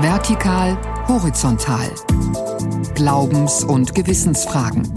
Vertikal, 0.00 0.78
horizontal. 1.06 1.90
Glaubens- 2.94 3.62
und 3.62 3.94
Gewissensfragen. 3.94 4.90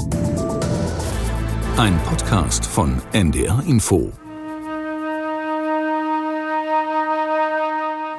Ein 1.76 2.00
Podcast 2.06 2.66
von 2.66 3.02
NDR 3.12 3.62
Info. 3.68 4.14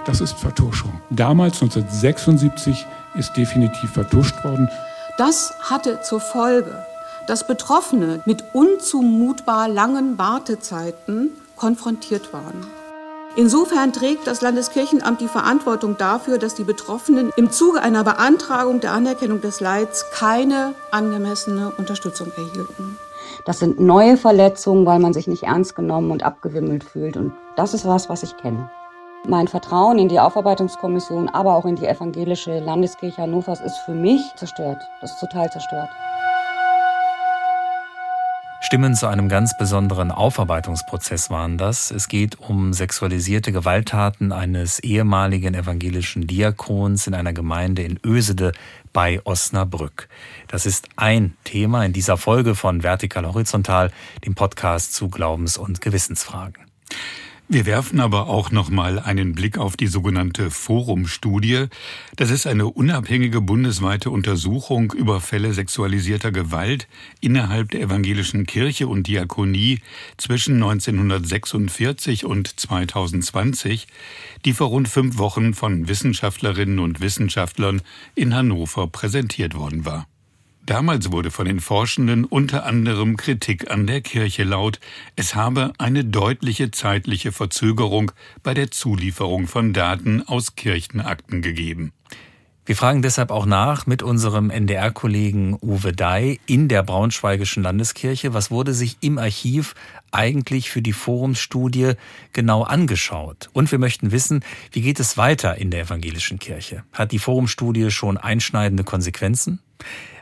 Das 0.04 0.20
ist 0.20 0.34
Vertuschung. 0.34 1.00
Damals, 1.08 1.62
1976, 1.62 2.86
ist 3.14 3.34
definitiv 3.38 3.92
vertuscht 3.92 4.44
worden. 4.44 4.68
Das 5.16 5.54
hatte 5.62 6.02
zur 6.02 6.20
Folge, 6.20 6.84
dass 7.26 7.46
Betroffene 7.46 8.20
mit 8.26 8.44
unzumutbar 8.52 9.68
langen 9.68 10.18
Wartezeiten 10.18 11.30
konfrontiert 11.56 12.34
waren. 12.34 12.66
Insofern 13.36 13.92
trägt 13.92 14.26
das 14.26 14.40
Landeskirchenamt 14.40 15.20
die 15.20 15.28
Verantwortung 15.28 15.98
dafür, 15.98 16.38
dass 16.38 16.54
die 16.54 16.64
Betroffenen 16.64 17.30
im 17.36 17.50
Zuge 17.50 17.82
einer 17.82 18.02
Beantragung 18.02 18.80
der 18.80 18.92
Anerkennung 18.92 19.42
des 19.42 19.60
Leids 19.60 20.06
keine 20.10 20.72
angemessene 20.90 21.70
Unterstützung 21.76 22.32
erhielten. 22.34 22.96
Das 23.44 23.58
sind 23.58 23.78
neue 23.78 24.16
Verletzungen, 24.16 24.86
weil 24.86 25.00
man 25.00 25.12
sich 25.12 25.26
nicht 25.26 25.42
ernst 25.42 25.76
genommen 25.76 26.10
und 26.12 26.22
abgewimmelt 26.22 26.82
fühlt. 26.82 27.18
Und 27.18 27.34
das 27.56 27.74
ist 27.74 27.86
was, 27.86 28.08
was 28.08 28.22
ich 28.22 28.34
kenne. 28.38 28.70
Mein 29.28 29.48
Vertrauen 29.48 29.98
in 29.98 30.08
die 30.08 30.18
Aufarbeitungskommission, 30.18 31.28
aber 31.28 31.56
auch 31.56 31.66
in 31.66 31.76
die 31.76 31.86
evangelische 31.86 32.58
Landeskirche 32.60 33.20
Hannovers 33.20 33.60
ist 33.60 33.76
für 33.84 33.92
mich 33.92 34.22
zerstört. 34.36 34.78
Das 35.02 35.10
ist 35.12 35.20
total 35.20 35.50
zerstört. 35.50 35.90
Stimmen 38.66 38.96
zu 38.96 39.06
einem 39.06 39.28
ganz 39.28 39.56
besonderen 39.56 40.10
Aufarbeitungsprozess 40.10 41.30
waren 41.30 41.56
das. 41.56 41.92
Es 41.92 42.08
geht 42.08 42.40
um 42.40 42.72
sexualisierte 42.72 43.52
Gewalttaten 43.52 44.32
eines 44.32 44.80
ehemaligen 44.80 45.54
evangelischen 45.54 46.26
Diakons 46.26 47.06
in 47.06 47.14
einer 47.14 47.32
Gemeinde 47.32 47.82
in 47.82 48.00
Ösede 48.04 48.50
bei 48.92 49.20
Osnabrück. 49.22 50.08
Das 50.48 50.66
ist 50.66 50.88
ein 50.96 51.36
Thema 51.44 51.84
in 51.84 51.92
dieser 51.92 52.16
Folge 52.16 52.56
von 52.56 52.82
Vertikal 52.82 53.24
Horizontal, 53.24 53.92
dem 54.24 54.34
Podcast 54.34 54.94
zu 54.94 55.10
Glaubens- 55.10 55.58
und 55.58 55.80
Gewissensfragen. 55.80 56.66
Wir 57.48 57.64
werfen 57.64 58.00
aber 58.00 58.26
auch 58.26 58.50
noch 58.50 58.70
mal 58.70 58.98
einen 58.98 59.32
Blick 59.32 59.56
auf 59.56 59.76
die 59.76 59.86
sogenannte 59.86 60.50
Forum-Studie. 60.50 61.66
Das 62.16 62.32
ist 62.32 62.44
eine 62.48 62.66
unabhängige 62.66 63.40
bundesweite 63.40 64.10
Untersuchung 64.10 64.90
über 64.90 65.20
Fälle 65.20 65.52
sexualisierter 65.52 66.32
Gewalt 66.32 66.88
innerhalb 67.20 67.70
der 67.70 67.82
evangelischen 67.82 68.46
Kirche 68.46 68.88
und 68.88 69.06
Diakonie 69.06 69.78
zwischen 70.16 70.54
1946 70.56 72.24
und 72.24 72.58
2020, 72.58 73.86
die 74.44 74.52
vor 74.52 74.66
rund 74.66 74.88
fünf 74.88 75.16
Wochen 75.16 75.54
von 75.54 75.86
Wissenschaftlerinnen 75.86 76.80
und 76.80 77.00
Wissenschaftlern 77.00 77.80
in 78.16 78.34
Hannover 78.34 78.88
präsentiert 78.88 79.54
worden 79.54 79.84
war. 79.84 80.08
Damals 80.66 81.12
wurde 81.12 81.30
von 81.30 81.46
den 81.46 81.60
Forschenden 81.60 82.24
unter 82.24 82.66
anderem 82.66 83.16
Kritik 83.16 83.70
an 83.70 83.86
der 83.86 84.00
Kirche 84.00 84.42
laut, 84.42 84.80
es 85.14 85.36
habe 85.36 85.72
eine 85.78 86.04
deutliche 86.04 86.72
zeitliche 86.72 87.30
Verzögerung 87.30 88.10
bei 88.42 88.52
der 88.52 88.72
Zulieferung 88.72 89.46
von 89.46 89.72
Daten 89.72 90.26
aus 90.26 90.56
Kirchenakten 90.56 91.40
gegeben. 91.40 91.92
Wir 92.64 92.74
fragen 92.74 93.00
deshalb 93.00 93.30
auch 93.30 93.46
nach 93.46 93.86
mit 93.86 94.02
unserem 94.02 94.50
NDR-Kollegen 94.50 95.56
Uwe 95.62 95.92
Dai 95.92 96.40
in 96.46 96.66
der 96.66 96.82
Braunschweigischen 96.82 97.62
Landeskirche. 97.62 98.34
Was 98.34 98.50
wurde 98.50 98.74
sich 98.74 98.96
im 99.02 99.18
Archiv 99.18 99.76
eigentlich 100.10 100.68
für 100.68 100.82
die 100.82 100.92
Forumsstudie 100.92 101.92
genau 102.32 102.64
angeschaut? 102.64 103.50
Und 103.52 103.70
wir 103.70 103.78
möchten 103.78 104.10
wissen, 104.10 104.44
wie 104.72 104.80
geht 104.80 104.98
es 104.98 105.16
weiter 105.16 105.58
in 105.58 105.70
der 105.70 105.82
evangelischen 105.82 106.40
Kirche? 106.40 106.82
Hat 106.92 107.12
die 107.12 107.20
Forumstudie 107.20 107.92
schon 107.92 108.16
einschneidende 108.16 108.82
Konsequenzen? 108.82 109.60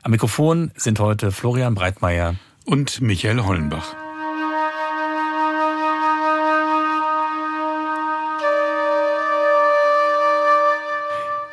Am 0.02 0.10
Mikrofon 0.10 0.70
sind 0.76 1.00
heute 1.00 1.32
Florian 1.32 1.74
Breitmeier 1.74 2.36
und 2.64 3.00
Michael 3.00 3.42
Hollenbach. 3.44 3.94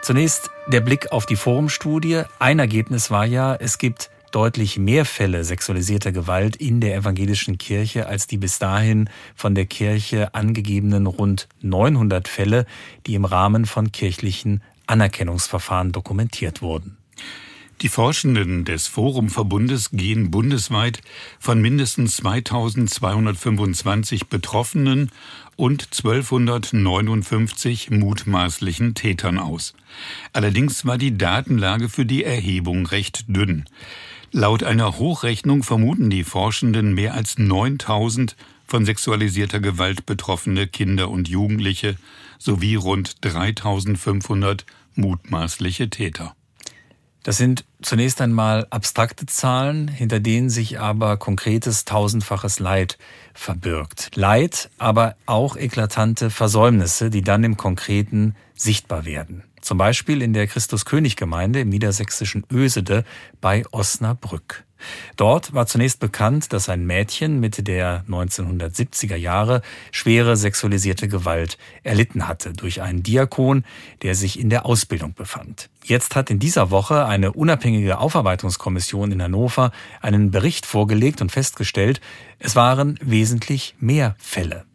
Zunächst 0.02 0.50
der 0.68 0.82
Blick 0.82 1.12
auf 1.12 1.26
die 1.26 1.36
Forumstudie. 1.36 2.24
Ein 2.40 2.60
Ergebnis 2.60 3.12
war 3.12 3.26
ja, 3.26 3.56
es 3.56 3.78
gibt 3.78 4.10
deutlich 4.32 4.78
mehr 4.78 5.06
Fälle 5.06 5.44
sexualisierter 5.44 6.12
Gewalt 6.12 6.56
in 6.56 6.82
der 6.82 6.96
evangelischen 6.96 7.58
Kirche 7.58 8.08
als 8.08 8.28
die 8.28 8.38
bis 8.38 8.60
dahin 8.60 9.10
von 9.36 9.56
der 9.56 9.66
Kirche 9.66 10.34
angegebenen 10.34 11.06
rund 11.06 11.48
900 11.62 12.28
Fälle, 12.28 12.66
die 13.06 13.16
im 13.16 13.26
Rahmen 13.26 13.66
von 13.66 13.92
kirchlichen 13.92 14.64
Anerkennungsverfahren 14.88 15.92
dokumentiert 15.92 16.62
wurden. 16.62 16.98
Die 17.82 17.90
Forschenden 17.90 18.64
des 18.64 18.88
Forumverbundes 18.88 19.90
gehen 19.92 20.30
bundesweit 20.30 21.02
von 21.40 21.60
mindestens 21.60 22.18
2225 22.18 24.28
Betroffenen 24.28 25.10
und 25.56 25.88
1259 25.92 27.90
mutmaßlichen 27.90 28.94
Tätern 28.94 29.40
aus. 29.40 29.74
Allerdings 30.32 30.86
war 30.86 31.00
die 31.00 31.18
Datenlage 31.18 31.90
für 31.90 32.06
die 32.06 32.24
Erhebung 32.24 32.86
recht 32.86 33.26
dünn. 33.28 33.66
Laut 34.32 34.64
einer 34.64 35.00
Hochrechnung 35.00 35.64
vermuten 35.64 36.12
die 36.12 36.24
Forschenden 36.24 36.94
mehr 36.94 37.16
als 37.16 37.40
9000 37.40 38.36
von 38.68 38.86
sexualisierter 38.86 39.60
Gewalt 39.60 40.06
betroffene 40.06 40.68
Kinder 40.68 41.10
und 41.10 41.30
Jugendliche 41.30 41.96
sowie 42.38 42.76
rund 42.76 43.26
3500 43.26 44.68
mutmaßliche 44.94 45.90
Täter. 45.90 46.36
Das 47.24 47.38
sind 47.38 47.66
zunächst 47.84 48.20
einmal 48.20 48.66
abstrakte 48.72 49.28
Zahlen, 49.28 49.88
hinter 49.88 50.20
denen 50.20 50.50
sich 50.50 50.80
aber 50.80 51.18
konkretes 51.18 51.86
tausendfaches 51.86 52.60
Leid 52.60 52.98
verbirgt. 53.36 54.10
Leid, 54.16 54.72
aber 54.80 55.16
auch 55.28 55.56
eklatante 55.56 56.32
Versäumnisse, 56.32 57.12
die 57.12 57.22
dann 57.22 57.44
im 57.44 57.58
Konkreten 57.58 58.36
sichtbar 58.56 59.06
werden. 59.06 59.44
Zum 59.62 59.78
Beispiel 59.78 60.24
in 60.24 60.34
der 60.34 60.48
Christus-König-Gemeinde 60.48 61.60
im 61.62 61.70
niedersächsischen 61.70 62.44
Ösede 62.52 63.06
bei 63.40 63.64
Osnabrück. 63.72 64.64
Dort 65.18 65.54
war 65.54 65.68
zunächst 65.68 66.00
bekannt, 66.00 66.54
dass 66.54 66.70
ein 66.70 66.86
Mädchen 66.86 67.40
Mitte 67.40 67.64
der 67.64 68.04
1970er 68.10 69.16
Jahre 69.16 69.62
schwere 69.92 70.38
sexualisierte 70.38 71.08
Gewalt 71.08 71.58
erlitten 71.84 72.28
hatte 72.28 72.54
durch 72.54 72.82
einen 72.82 73.04
Diakon, 73.04 73.64
der 74.02 74.16
sich 74.16 74.40
in 74.40 74.50
der 74.50 74.66
Ausbildung 74.66 75.14
befand. 75.14 75.70
Jetzt 75.84 76.16
hat 76.16 76.30
in 76.30 76.40
dieser 76.40 76.72
Woche 76.72 77.06
eine 77.06 77.34
unabhängige 77.34 78.00
Aufarbeitungskommission 78.00 79.12
in 79.12 79.22
Hannover 79.22 79.72
einen 80.02 80.32
Bericht 80.32 80.66
vorgelegt 80.66 81.22
und 81.22 81.32
festgestellt, 81.32 82.02
es 82.40 82.56
waren 82.56 83.00
wesentlich 83.02 83.76
mehr 83.80 84.16
Fälle. 84.20 84.66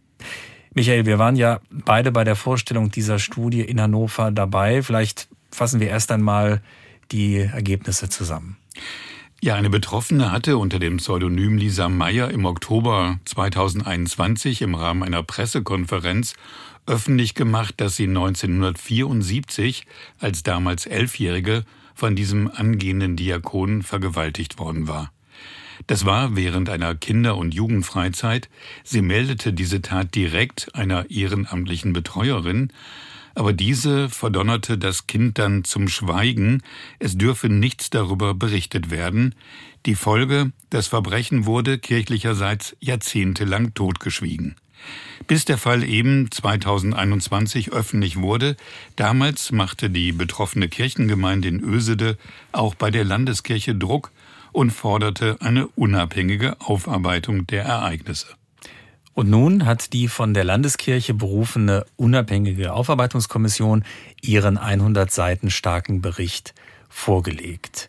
Michael, 0.75 1.07
wir 1.07 1.19
waren 1.19 1.37
ja 1.37 1.61
beide 1.71 2.13
bei 2.13 2.23
der 2.23 2.37
Vorstellung 2.37 2.91
dieser 2.91 3.19
Studie 3.19 3.63
in 3.63 3.81
Hannover 3.81 4.31
dabei. 4.31 4.83
Vielleicht 4.83 5.27
fassen 5.51 5.81
wir 5.81 5.89
erst 5.89 6.13
einmal 6.13 6.61
die 7.13 7.39
Ergebnisse 7.39 8.11
zusammen. 8.11 8.59
Ja, 9.43 9.55
eine 9.55 9.69
Betroffene 9.69 10.33
hatte 10.33 10.57
unter 10.57 10.79
dem 10.79 10.97
Pseudonym 10.97 11.59
Lisa 11.59 11.91
Meyer 11.91 12.31
im 12.31 12.47
Oktober 12.47 13.21
2021 13.27 14.63
im 14.63 14.75
Rahmen 14.75 15.03
einer 15.03 15.23
Pressekonferenz 15.23 16.35
öffentlich 16.87 17.35
gemacht, 17.35 17.75
dass 17.77 17.97
sie 17.97 18.07
1974 18.09 19.87
als 20.19 20.43
damals 20.43 20.87
Elfjährige 20.87 21.65
von 21.95 22.17
diesem 22.17 22.51
angehenden 22.51 23.17
Diakon 23.17 23.83
vergewaltigt 23.83 24.59
worden 24.59 24.89
war. 24.89 25.13
Das 25.87 26.07
war 26.07 26.35
während 26.35 26.71
einer 26.71 26.95
Kinder- 26.95 27.37
und 27.37 27.53
Jugendfreizeit. 27.53 28.49
Sie 28.85 29.03
meldete 29.03 29.53
diese 29.53 29.83
Tat 29.83 30.15
direkt 30.15 30.75
einer 30.75 31.11
ehrenamtlichen 31.11 31.93
Betreuerin, 31.93 32.73
aber 33.37 33.53
diese 33.53 34.09
verdonnerte 34.09 34.79
das 34.79 35.07
Kind 35.07 35.39
dann 35.39 35.63
zum 35.63 35.89
Schweigen, 35.89 36.63
es 36.99 37.17
dürfe 37.19 37.49
nichts 37.49 37.91
darüber 37.91 38.35
berichtet 38.35 38.91
werden. 38.91 39.35
Die 39.85 39.95
Folge, 39.95 40.53
das 40.71 40.89
Verbrechen 40.89 41.45
wurde 41.45 41.79
kirchlicherseits 41.79 42.75
jahrzehntelang 42.81 43.75
totgeschwiegen. 43.75 44.57
Bis 45.27 45.45
der 45.45 45.59
Fall 45.59 45.85
eben 45.85 46.31
2021 46.31 47.73
öffentlich 47.73 48.17
wurde, 48.17 48.57
damals 48.97 49.53
machte 49.53 49.91
die 49.91 50.13
betroffene 50.13 50.69
Kirchengemeinde 50.69 51.49
in 51.49 51.61
Ösede 51.61 52.17
auch 52.53 52.75
bei 52.75 52.91
der 52.91 53.05
Landeskirche 53.05 53.75
Druck 53.75 54.13
und 54.53 54.71
forderte 54.71 55.37
eine 55.41 55.67
unabhängige 55.69 56.61
Aufarbeitung 56.61 57.47
der 57.47 57.65
Ereignisse. 57.65 58.29
Und 59.17 59.31
nun 59.31 59.65
hat 59.65 59.95
die 59.95 60.09
von 60.09 60.35
der 60.35 60.45
Landeskirche 60.45 61.15
berufene 61.15 61.87
unabhängige 61.97 62.75
Aufarbeitungskommission 62.75 63.83
ihren 64.21 64.59
100 64.59 65.11
Seiten 65.11 65.49
starken 65.49 66.03
Bericht 66.03 66.53
vorgelegt. 66.91 67.89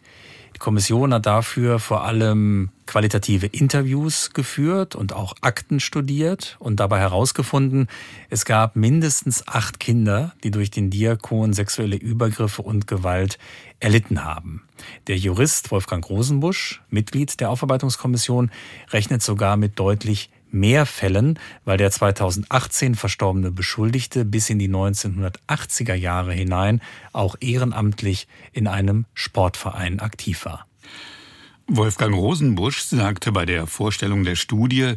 Die 0.56 0.59
Kommission 0.59 1.13
hat 1.13 1.25
dafür 1.25 1.79
vor 1.79 2.06
allem 2.06 2.69
qualitative 2.85 3.45
Interviews 3.45 4.29
geführt 4.33 4.95
und 4.95 5.12
auch 5.12 5.35
Akten 5.41 5.81
studiert 5.81 6.56
und 6.59 6.79
dabei 6.79 7.00
herausgefunden, 7.00 7.88
es 8.30 8.45
gab 8.45 8.77
mindestens 8.77 9.45
acht 9.50 9.81
Kinder, 9.81 10.33
die 10.45 10.51
durch 10.51 10.71
den 10.71 10.89
Diakon 10.89 11.51
sexuelle 11.51 11.97
Übergriffe 11.97 12.62
und 12.62 12.88
Gewalt 12.88 13.38
erlitten 13.81 14.23
haben. 14.23 14.63
Der 15.07 15.18
Jurist 15.18 15.71
Wolfgang 15.71 16.09
Rosenbusch, 16.09 16.81
Mitglied 16.89 17.41
der 17.41 17.50
Aufarbeitungskommission, 17.50 18.50
rechnet 18.91 19.21
sogar 19.21 19.57
mit 19.57 19.77
deutlich 19.77 20.30
mehr 20.51 20.85
Fällen, 20.85 21.39
weil 21.65 21.77
der 21.77 21.91
2018 21.91 22.95
verstorbene 22.95 23.51
Beschuldigte 23.51 24.25
bis 24.25 24.49
in 24.49 24.59
die 24.59 24.69
1980er 24.69 25.94
Jahre 25.94 26.33
hinein 26.33 26.81
auch 27.13 27.35
ehrenamtlich 27.39 28.27
in 28.53 28.67
einem 28.67 29.05
Sportverein 29.13 29.99
aktiv 29.99 30.45
war. 30.45 30.67
Wolfgang 31.69 32.15
Rosenbusch 32.15 32.79
sagte 32.83 33.33
bei 33.33 33.45
der 33.45 33.67
Vorstellung 33.67 34.23
der 34.23 34.38
Studie, 34.38 34.94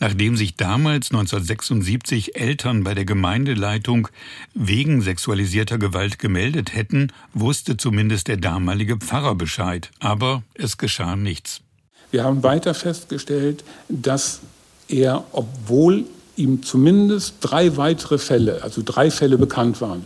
nachdem 0.00 0.38
sich 0.38 0.56
damals 0.56 1.10
1976 1.10 2.36
Eltern 2.36 2.82
bei 2.82 2.94
der 2.94 3.04
Gemeindeleitung 3.04 4.08
wegen 4.54 5.02
sexualisierter 5.02 5.76
Gewalt 5.76 6.18
gemeldet 6.18 6.74
hätten, 6.74 7.12
wusste 7.34 7.76
zumindest 7.76 8.28
der 8.28 8.38
damalige 8.38 8.96
Pfarrer 8.96 9.34
Bescheid. 9.34 9.90
Aber 10.00 10.42
es 10.54 10.78
geschah 10.78 11.14
nichts. 11.14 11.60
Wir 12.10 12.24
haben 12.24 12.42
weiter 12.42 12.72
festgestellt, 12.72 13.62
dass 13.90 14.40
er, 14.88 15.24
obwohl 15.32 16.04
ihm 16.36 16.62
zumindest 16.62 17.36
drei 17.40 17.76
weitere 17.76 18.18
Fälle, 18.18 18.62
also 18.62 18.82
drei 18.84 19.10
Fälle 19.10 19.38
bekannt 19.38 19.80
waren, 19.80 20.04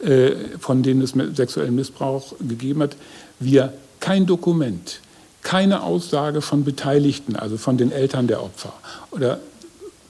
äh, 0.00 0.32
von 0.58 0.82
denen 0.82 1.02
es 1.02 1.14
sexuellen 1.36 1.74
Missbrauch 1.74 2.34
gegeben 2.40 2.82
hat, 2.82 2.96
wir 3.40 3.72
kein 4.00 4.26
Dokument, 4.26 5.00
keine 5.42 5.82
Aussage 5.82 6.42
von 6.42 6.64
Beteiligten, 6.64 7.36
also 7.36 7.56
von 7.56 7.76
den 7.78 7.92
Eltern 7.92 8.26
der 8.26 8.42
Opfer 8.42 8.72
oder 9.10 9.40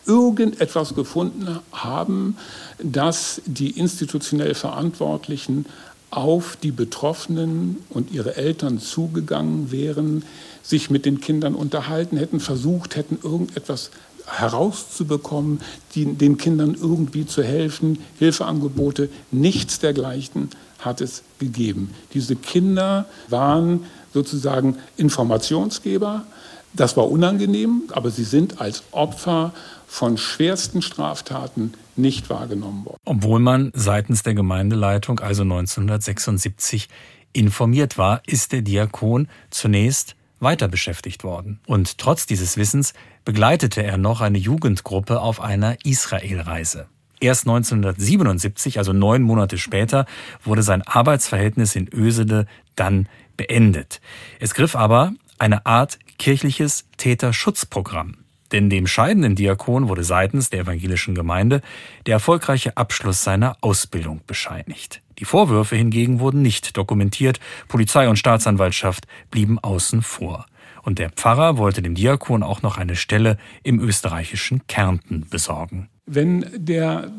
irgendetwas 0.06 0.94
gefunden 0.94 1.60
haben, 1.72 2.36
dass 2.82 3.40
die 3.46 3.70
institutionell 3.70 4.54
Verantwortlichen 4.54 5.66
auf 6.16 6.56
die 6.62 6.70
Betroffenen 6.70 7.78
und 7.90 8.12
ihre 8.12 8.36
Eltern 8.36 8.78
zugegangen 8.78 9.72
wären, 9.72 10.24
sich 10.62 10.90
mit 10.90 11.04
den 11.04 11.20
Kindern 11.20 11.54
unterhalten 11.54 12.16
hätten, 12.16 12.40
versucht 12.40 12.96
hätten, 12.96 13.18
irgendetwas 13.22 13.90
herauszubekommen, 14.26 15.60
die, 15.94 16.06
den 16.06 16.38
Kindern 16.38 16.74
irgendwie 16.80 17.26
zu 17.26 17.42
helfen, 17.42 17.98
Hilfeangebote, 18.18 19.10
nichts 19.30 19.80
dergleichen 19.80 20.50
hat 20.78 21.00
es 21.00 21.22
gegeben. 21.38 21.90
Diese 22.14 22.36
Kinder 22.36 23.06
waren 23.28 23.84
sozusagen 24.12 24.76
Informationsgeber. 24.96 26.24
Das 26.72 26.96
war 26.96 27.10
unangenehm, 27.10 27.82
aber 27.92 28.10
sie 28.10 28.24
sind 28.24 28.60
als 28.60 28.82
Opfer 28.92 29.52
von 29.94 30.18
schwersten 30.18 30.82
Straftaten 30.82 31.72
nicht 31.94 32.28
wahrgenommen 32.28 32.84
worden. 32.84 32.98
Obwohl 33.04 33.38
man 33.38 33.70
seitens 33.74 34.24
der 34.24 34.34
Gemeindeleitung 34.34 35.20
also 35.20 35.42
1976 35.44 36.88
informiert 37.32 37.96
war, 37.96 38.20
ist 38.26 38.50
der 38.50 38.62
Diakon 38.62 39.28
zunächst 39.50 40.16
weiter 40.40 40.66
beschäftigt 40.66 41.22
worden. 41.22 41.60
Und 41.66 41.98
trotz 41.98 42.26
dieses 42.26 42.56
Wissens 42.56 42.92
begleitete 43.24 43.84
er 43.84 43.96
noch 43.96 44.20
eine 44.20 44.38
Jugendgruppe 44.38 45.20
auf 45.20 45.40
einer 45.40 45.76
Israelreise. 45.84 46.88
Erst 47.20 47.46
1977, 47.46 48.78
also 48.78 48.92
neun 48.92 49.22
Monate 49.22 49.58
später, 49.58 50.06
wurde 50.42 50.64
sein 50.64 50.82
Arbeitsverhältnis 50.82 51.76
in 51.76 51.88
Ösede 51.94 52.46
dann 52.74 53.08
beendet. 53.36 54.00
Es 54.40 54.54
griff 54.54 54.74
aber 54.74 55.12
eine 55.38 55.66
Art 55.66 56.00
kirchliches 56.18 56.84
Täterschutzprogramm. 56.96 58.23
Denn 58.54 58.70
dem 58.70 58.86
scheidenden 58.86 59.34
Diakon 59.34 59.88
wurde 59.88 60.04
seitens 60.04 60.48
der 60.48 60.60
evangelischen 60.60 61.16
Gemeinde 61.16 61.60
der 62.06 62.14
erfolgreiche 62.14 62.76
Abschluss 62.76 63.24
seiner 63.24 63.56
Ausbildung 63.62 64.20
bescheinigt. 64.28 65.02
Die 65.18 65.24
Vorwürfe 65.24 65.74
hingegen 65.74 66.20
wurden 66.20 66.40
nicht 66.40 66.76
dokumentiert, 66.76 67.40
Polizei 67.66 68.08
und 68.08 68.16
Staatsanwaltschaft 68.16 69.08
blieben 69.32 69.58
außen 69.58 70.02
vor. 70.02 70.46
Und 70.84 71.00
der 71.00 71.10
Pfarrer 71.10 71.58
wollte 71.58 71.82
dem 71.82 71.96
Diakon 71.96 72.44
auch 72.44 72.62
noch 72.62 72.78
eine 72.78 72.94
Stelle 72.94 73.38
im 73.64 73.80
österreichischen 73.80 74.64
Kärnten 74.68 75.26
besorgen. 75.28 75.88
Wenn 76.06 76.46
der 76.54 77.10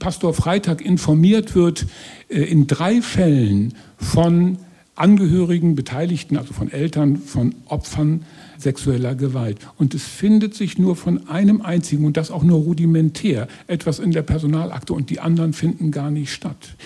Pastor 0.00 0.34
Freitag 0.34 0.80
informiert 0.80 1.54
wird, 1.54 1.86
äh, 2.28 2.42
in 2.42 2.66
drei 2.66 3.00
Fällen 3.00 3.74
von 3.96 4.58
Angehörigen, 4.96 5.76
Beteiligten, 5.76 6.36
also 6.36 6.52
von 6.52 6.72
Eltern, 6.72 7.16
von 7.16 7.54
Opfern 7.66 8.24
sexueller 8.60 9.14
Gewalt. 9.14 9.58
Und 9.76 9.94
es 9.94 10.04
findet 10.04 10.54
sich 10.54 10.78
nur 10.78 10.96
von 10.96 11.28
einem 11.28 11.62
einzigen, 11.62 12.04
und 12.04 12.16
das 12.16 12.30
auch 12.30 12.42
nur 12.42 12.58
rudimentär, 12.58 13.48
etwas 13.66 13.98
in 13.98 14.12
der 14.12 14.22
Personalakte 14.22 14.92
und 14.92 15.10
die 15.10 15.20
anderen 15.20 15.52
finden 15.52 15.90
gar 15.90 16.10
nicht 16.10 16.32
statt. 16.32 16.76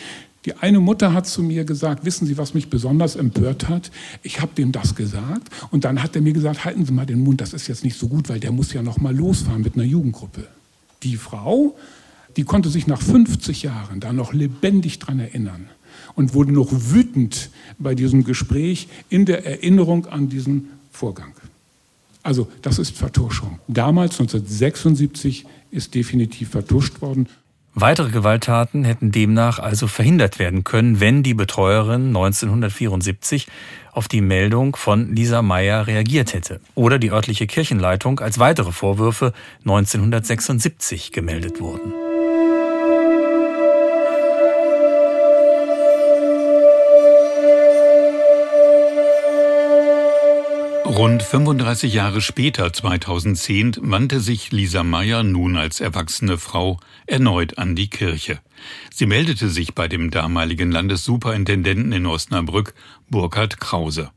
Die 0.45 0.55
eine 0.55 0.79
Mutter 0.79 1.15
hat 1.15 1.27
zu 1.27 1.43
mir 1.43 1.65
gesagt, 1.65 2.05
wissen 2.05 2.27
Sie, 2.27 2.37
was 2.37 2.53
mich 2.53 2.69
besonders 2.69 3.17
empört 3.17 3.69
hat? 3.69 3.91
Ich 4.23 4.43
habe 4.43 4.53
dem 4.55 4.73
das 4.73 4.95
gesagt 4.95 5.49
und 5.71 5.85
dann 5.85 6.03
hat 6.03 6.15
er 6.17 6.23
mir 6.23 6.35
gesagt, 6.35 6.67
halten 6.67 6.85
Sie 6.85 6.93
mal 6.93 7.07
den 7.07 7.21
Mund, 7.21 7.41
das 7.41 7.55
ist 7.55 7.67
jetzt 7.67 7.83
nicht 7.83 7.99
so 7.99 8.09
gut, 8.09 8.29
weil 8.29 8.41
der 8.41 8.53
muss 8.53 8.73
ja 8.73 8.83
noch 8.83 8.99
mal 8.99 9.17
losfahren 9.17 9.63
mit 9.63 9.75
einer 9.75 9.85
Jugendgruppe. 9.85 10.47
Die 11.03 11.17
Frau, 11.17 11.77
die 12.37 12.45
konnte 12.45 12.69
sich 12.69 12.87
nach 12.87 13.01
50 13.01 13.63
Jahren 13.63 14.01
da 14.01 14.13
noch 14.13 14.35
lebendig 14.35 14.99
dran 14.99 15.19
erinnern 15.19 15.67
und 16.15 16.35
wurde 16.35 16.53
noch 16.53 16.69
wütend 16.71 17.51
bei 17.79 17.95
diesem 17.95 18.25
Gespräch 18.25 18.89
in 19.09 19.25
der 19.25 19.47
Erinnerung 19.47 20.07
an 20.07 20.29
diesen 20.29 20.69
Vorgang. 20.91 21.33
Also 22.25 22.49
das 22.63 22.79
ist 22.81 22.97
Vertuschung. 22.97 23.61
Damals, 23.69 24.19
1976, 24.19 25.45
ist 25.71 25.95
definitiv 25.95 26.51
vertuscht 26.51 27.01
worden. 27.03 27.29
Weitere 27.77 28.11
Gewalttaten 28.11 28.85
hätten 28.85 29.11
demnach 29.11 29.59
also 29.59 29.89
verhindert 29.89 30.39
werden 30.39 30.63
können, 30.63 31.01
wenn 31.01 31.25
die 31.25 31.35
Betreuerin 31.35 32.07
1974 32.07 33.49
auf 33.93 34.07
die 34.07 34.21
Meldung 34.21 34.77
von 34.77 35.15
Lisa 35.15 35.43
Meyer 35.43 35.89
reagiert 35.89 36.35
hätte 36.35 36.61
oder 36.77 37.01
die 37.01 37.11
örtliche 37.11 37.49
Kirchenleitung 37.49 38.21
als 38.21 38.39
weitere 38.39 38.71
Vorwürfe 38.71 39.33
1976 39.65 41.11
gemeldet 41.11 41.61
wurden. 41.61 42.04
Rund 50.97 51.25
35 51.25 51.93
Jahre 51.93 52.21
später, 52.21 52.73
2010, 52.73 53.79
wandte 53.81 54.21
sich 54.21 54.53
Lisa 54.53 54.85
Meyer 54.85 55.25
nun 55.25 55.57
als 55.57 55.81
erwachsene 55.81 56.39
Frau 56.39 56.79
erneut 57.09 57.59
an 57.59 57.75
die 57.75 57.91
Kirche. 57.91 58.39
Sie 58.93 59.07
meldete 59.07 59.49
sich 59.49 59.75
bei 59.75 59.89
dem 59.89 60.13
damaligen 60.13 60.71
Landessuperintendenten 60.71 61.91
in 61.91 62.07
Osnabrück, 62.07 62.75
Burkhard 63.11 63.59
Krause. 63.59 64.13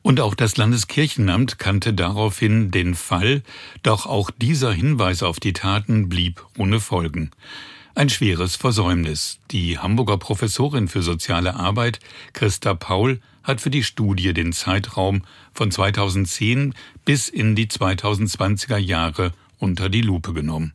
Und 0.00 0.20
auch 0.20 0.34
das 0.34 0.56
Landeskirchenamt 0.56 1.58
kannte 1.58 1.92
daraufhin 1.92 2.70
den 2.70 2.94
Fall, 2.94 3.42
doch 3.82 4.06
auch 4.06 4.30
dieser 4.30 4.72
Hinweis 4.72 5.22
auf 5.22 5.38
die 5.38 5.52
Taten 5.52 6.08
blieb 6.08 6.42
ohne 6.56 6.80
Folgen. 6.80 7.30
Ein 7.94 8.08
schweres 8.08 8.56
Versäumnis. 8.56 9.38
Die 9.50 9.78
Hamburger 9.78 10.16
Professorin 10.16 10.88
für 10.88 11.02
soziale 11.02 11.56
Arbeit, 11.56 12.00
Christa 12.32 12.72
Paul, 12.72 13.20
hat 13.42 13.60
für 13.60 13.70
die 13.70 13.82
Studie 13.82 14.32
den 14.32 14.52
Zeitraum 14.52 15.22
von 15.52 15.70
2010 15.70 16.74
bis 17.04 17.28
in 17.28 17.54
die 17.54 17.66
2020er 17.66 18.76
Jahre 18.76 19.32
unter 19.58 19.88
die 19.88 20.02
Lupe 20.02 20.32
genommen. 20.32 20.72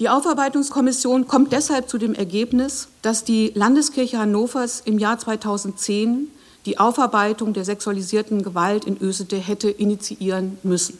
Die 0.00 0.08
Aufarbeitungskommission 0.08 1.28
kommt 1.28 1.52
deshalb 1.52 1.88
zu 1.88 1.98
dem 1.98 2.14
Ergebnis, 2.14 2.88
dass 3.02 3.22
die 3.22 3.52
Landeskirche 3.54 4.18
Hannovers 4.18 4.80
im 4.80 4.98
Jahr 4.98 5.18
2010 5.18 6.28
die 6.66 6.78
Aufarbeitung 6.78 7.52
der 7.52 7.64
sexualisierten 7.64 8.42
Gewalt 8.42 8.86
in 8.86 9.00
Ösete 9.00 9.36
hätte 9.38 9.70
initiieren 9.70 10.58
müssen. 10.62 10.98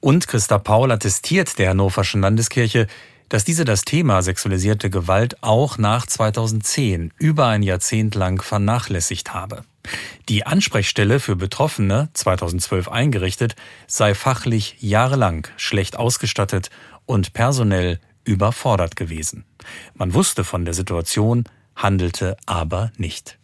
Und 0.00 0.28
Christa 0.28 0.58
Paul 0.58 0.92
attestiert 0.92 1.58
der 1.58 1.70
Hannoverschen 1.70 2.20
Landeskirche, 2.20 2.86
dass 3.28 3.44
diese 3.44 3.64
das 3.64 3.82
Thema 3.82 4.22
sexualisierte 4.22 4.90
Gewalt 4.90 5.42
auch 5.42 5.78
nach 5.78 6.06
2010 6.06 7.12
über 7.18 7.46
ein 7.46 7.62
Jahrzehnt 7.62 8.14
lang 8.14 8.42
vernachlässigt 8.42 9.34
habe. 9.34 9.64
Die 10.28 10.46
Ansprechstelle 10.46 11.20
für 11.20 11.36
Betroffene, 11.36 12.10
2012 12.14 12.88
eingerichtet, 12.88 13.56
sei 13.86 14.14
fachlich 14.14 14.76
jahrelang 14.80 15.48
schlecht 15.56 15.96
ausgestattet 15.96 16.70
und 17.06 17.32
personell 17.32 18.00
überfordert 18.24 18.96
gewesen. 18.96 19.44
Man 19.94 20.12
wusste 20.14 20.44
von 20.44 20.64
der 20.64 20.74
Situation, 20.74 21.44
handelte 21.74 22.36
aber 22.44 22.92
nicht. 22.96 23.38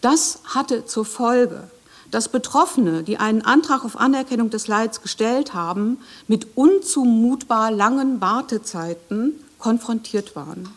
Das 0.00 0.40
hatte 0.46 0.86
zur 0.86 1.04
Folge, 1.04 1.70
dass 2.10 2.28
Betroffene, 2.28 3.02
die 3.02 3.18
einen 3.18 3.42
Antrag 3.42 3.84
auf 3.84 3.98
Anerkennung 3.98 4.50
des 4.50 4.66
Leids 4.66 5.02
gestellt 5.02 5.54
haben, 5.54 5.98
mit 6.26 6.56
unzumutbar 6.56 7.70
langen 7.70 8.20
Wartezeiten 8.20 9.34
konfrontiert 9.58 10.34
waren. 10.34 10.68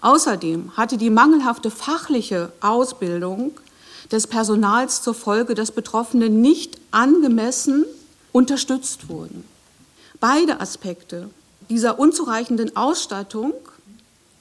Außerdem 0.00 0.76
hatte 0.76 0.96
die 0.96 1.10
mangelhafte 1.10 1.70
fachliche 1.70 2.52
Ausbildung 2.60 3.52
des 4.10 4.26
Personals 4.26 5.02
zur 5.02 5.14
Folge, 5.14 5.54
dass 5.54 5.72
Betroffene 5.72 6.30
nicht 6.30 6.78
angemessen 6.90 7.84
unterstützt 8.32 9.08
wurden. 9.08 9.44
Beide 10.20 10.60
Aspekte 10.60 11.30
dieser 11.68 11.98
unzureichenden 11.98 12.76
Ausstattung 12.76 13.52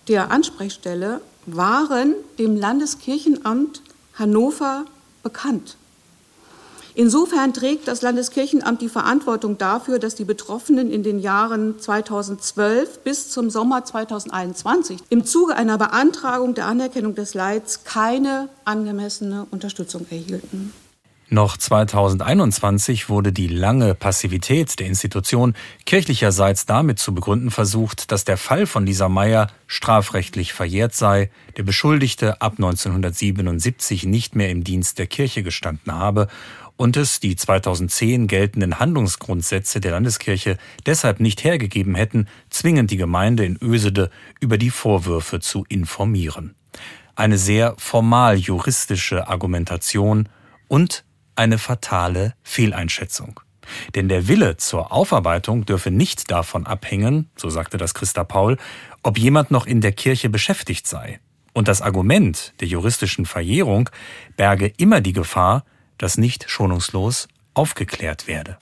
der 0.08 0.32
Ansprechstelle 0.32 1.22
waren 1.46 2.14
dem 2.38 2.56
Landeskirchenamt 2.56 3.82
Hannover 4.14 4.86
bekannt. 5.24 5.78
Insofern 6.98 7.54
trägt 7.54 7.90
das 7.90 8.02
Landeskirchenamt 8.02 8.82
die 8.82 8.88
Verantwortung 8.88 9.58
dafür, 9.58 10.00
dass 10.00 10.16
die 10.16 10.24
Betroffenen 10.24 10.90
in 10.90 11.04
den 11.04 11.20
Jahren 11.20 11.78
2012 11.78 13.00
bis 13.00 13.30
zum 13.30 13.50
Sommer 13.50 13.84
2021 13.84 15.00
im 15.10 15.26
Zuge 15.26 15.58
einer 15.58 15.78
Beantragung 15.78 16.56
der 16.56 16.68
Anerkennung 16.68 17.14
des 17.14 17.34
Leids 17.34 17.84
keine 17.84 18.48
angemessene 18.64 19.46
Unterstützung 19.52 20.06
erhielten. 20.10 20.72
Noch 21.28 21.58
2021 21.58 23.10
wurde 23.10 23.34
die 23.34 23.48
lange 23.48 23.96
Passivität 23.96 24.80
der 24.80 24.86
Institution 24.86 25.56
kirchlicherseits 25.88 26.68
damit 26.68 27.00
zu 27.00 27.16
begründen 27.16 27.50
versucht, 27.50 28.12
dass 28.12 28.26
der 28.26 28.38
Fall 28.38 28.68
von 28.68 28.86
Lisa 28.86 29.10
Meyer 29.10 29.48
strafrechtlich 29.66 30.54
verjährt 30.54 30.94
sei, 30.94 31.32
der 31.58 31.64
Beschuldigte 31.64 32.42
ab 32.42 32.54
1977 32.58 34.06
nicht 34.06 34.36
mehr 34.36 34.52
im 34.52 34.64
Dienst 34.64 35.00
der 35.00 35.08
Kirche 35.08 35.42
gestanden 35.42 35.92
habe 35.92 36.28
und 36.78 36.98
es 36.98 37.20
die 37.20 37.36
2010 37.36 38.28
geltenden 38.28 38.80
Handlungsgrundsätze 38.80 39.80
der 39.80 39.92
Landeskirche 39.92 40.58
deshalb 40.86 41.20
nicht 41.20 41.44
hergegeben 41.44 41.96
hätten, 41.96 42.28
zwingend 42.50 42.92
die 42.92 42.98
Gemeinde 42.98 43.46
in 43.46 43.58
Ösede 43.62 44.10
über 44.40 44.58
die 44.58 44.70
Vorwürfe 44.70 45.40
zu 45.40 45.66
informieren. 45.70 46.56
Eine 47.16 47.38
sehr 47.38 47.76
formal 47.78 48.38
juristische 48.38 49.28
Argumentation 49.28 50.28
und 50.68 51.06
eine 51.36 51.58
fatale 51.58 52.34
Fehleinschätzung. 52.44 53.40
Denn 53.96 54.10
der 54.10 54.28
Wille 54.28 54.58
zur 54.58 54.92
Aufarbeitung 54.92 55.66
dürfe 55.66 55.92
nicht 55.92 56.30
davon 56.30 56.68
abhängen, 56.68 57.30
so 57.36 57.50
sagte 57.50 57.78
das 57.78 57.94
Christa 57.94 58.24
Paul, 58.24 58.58
ob 59.02 59.18
jemand 59.18 59.52
noch 59.52 59.66
in 59.66 59.82
der 59.82 59.92
Kirche 59.92 60.30
beschäftigt 60.30 60.88
sei. 60.88 61.20
Und 61.54 61.68
das 61.68 61.82
Argument 61.82 62.54
der 62.60 62.68
juristischen 62.68 63.26
Verjährung 63.26 63.90
berge 64.36 64.72
immer 64.78 65.02
die 65.02 65.14
Gefahr, 65.14 65.64
dass 65.98 66.18
nicht 66.18 66.50
schonungslos 66.50 67.28
aufgeklärt 67.54 68.28
werde. 68.28 68.58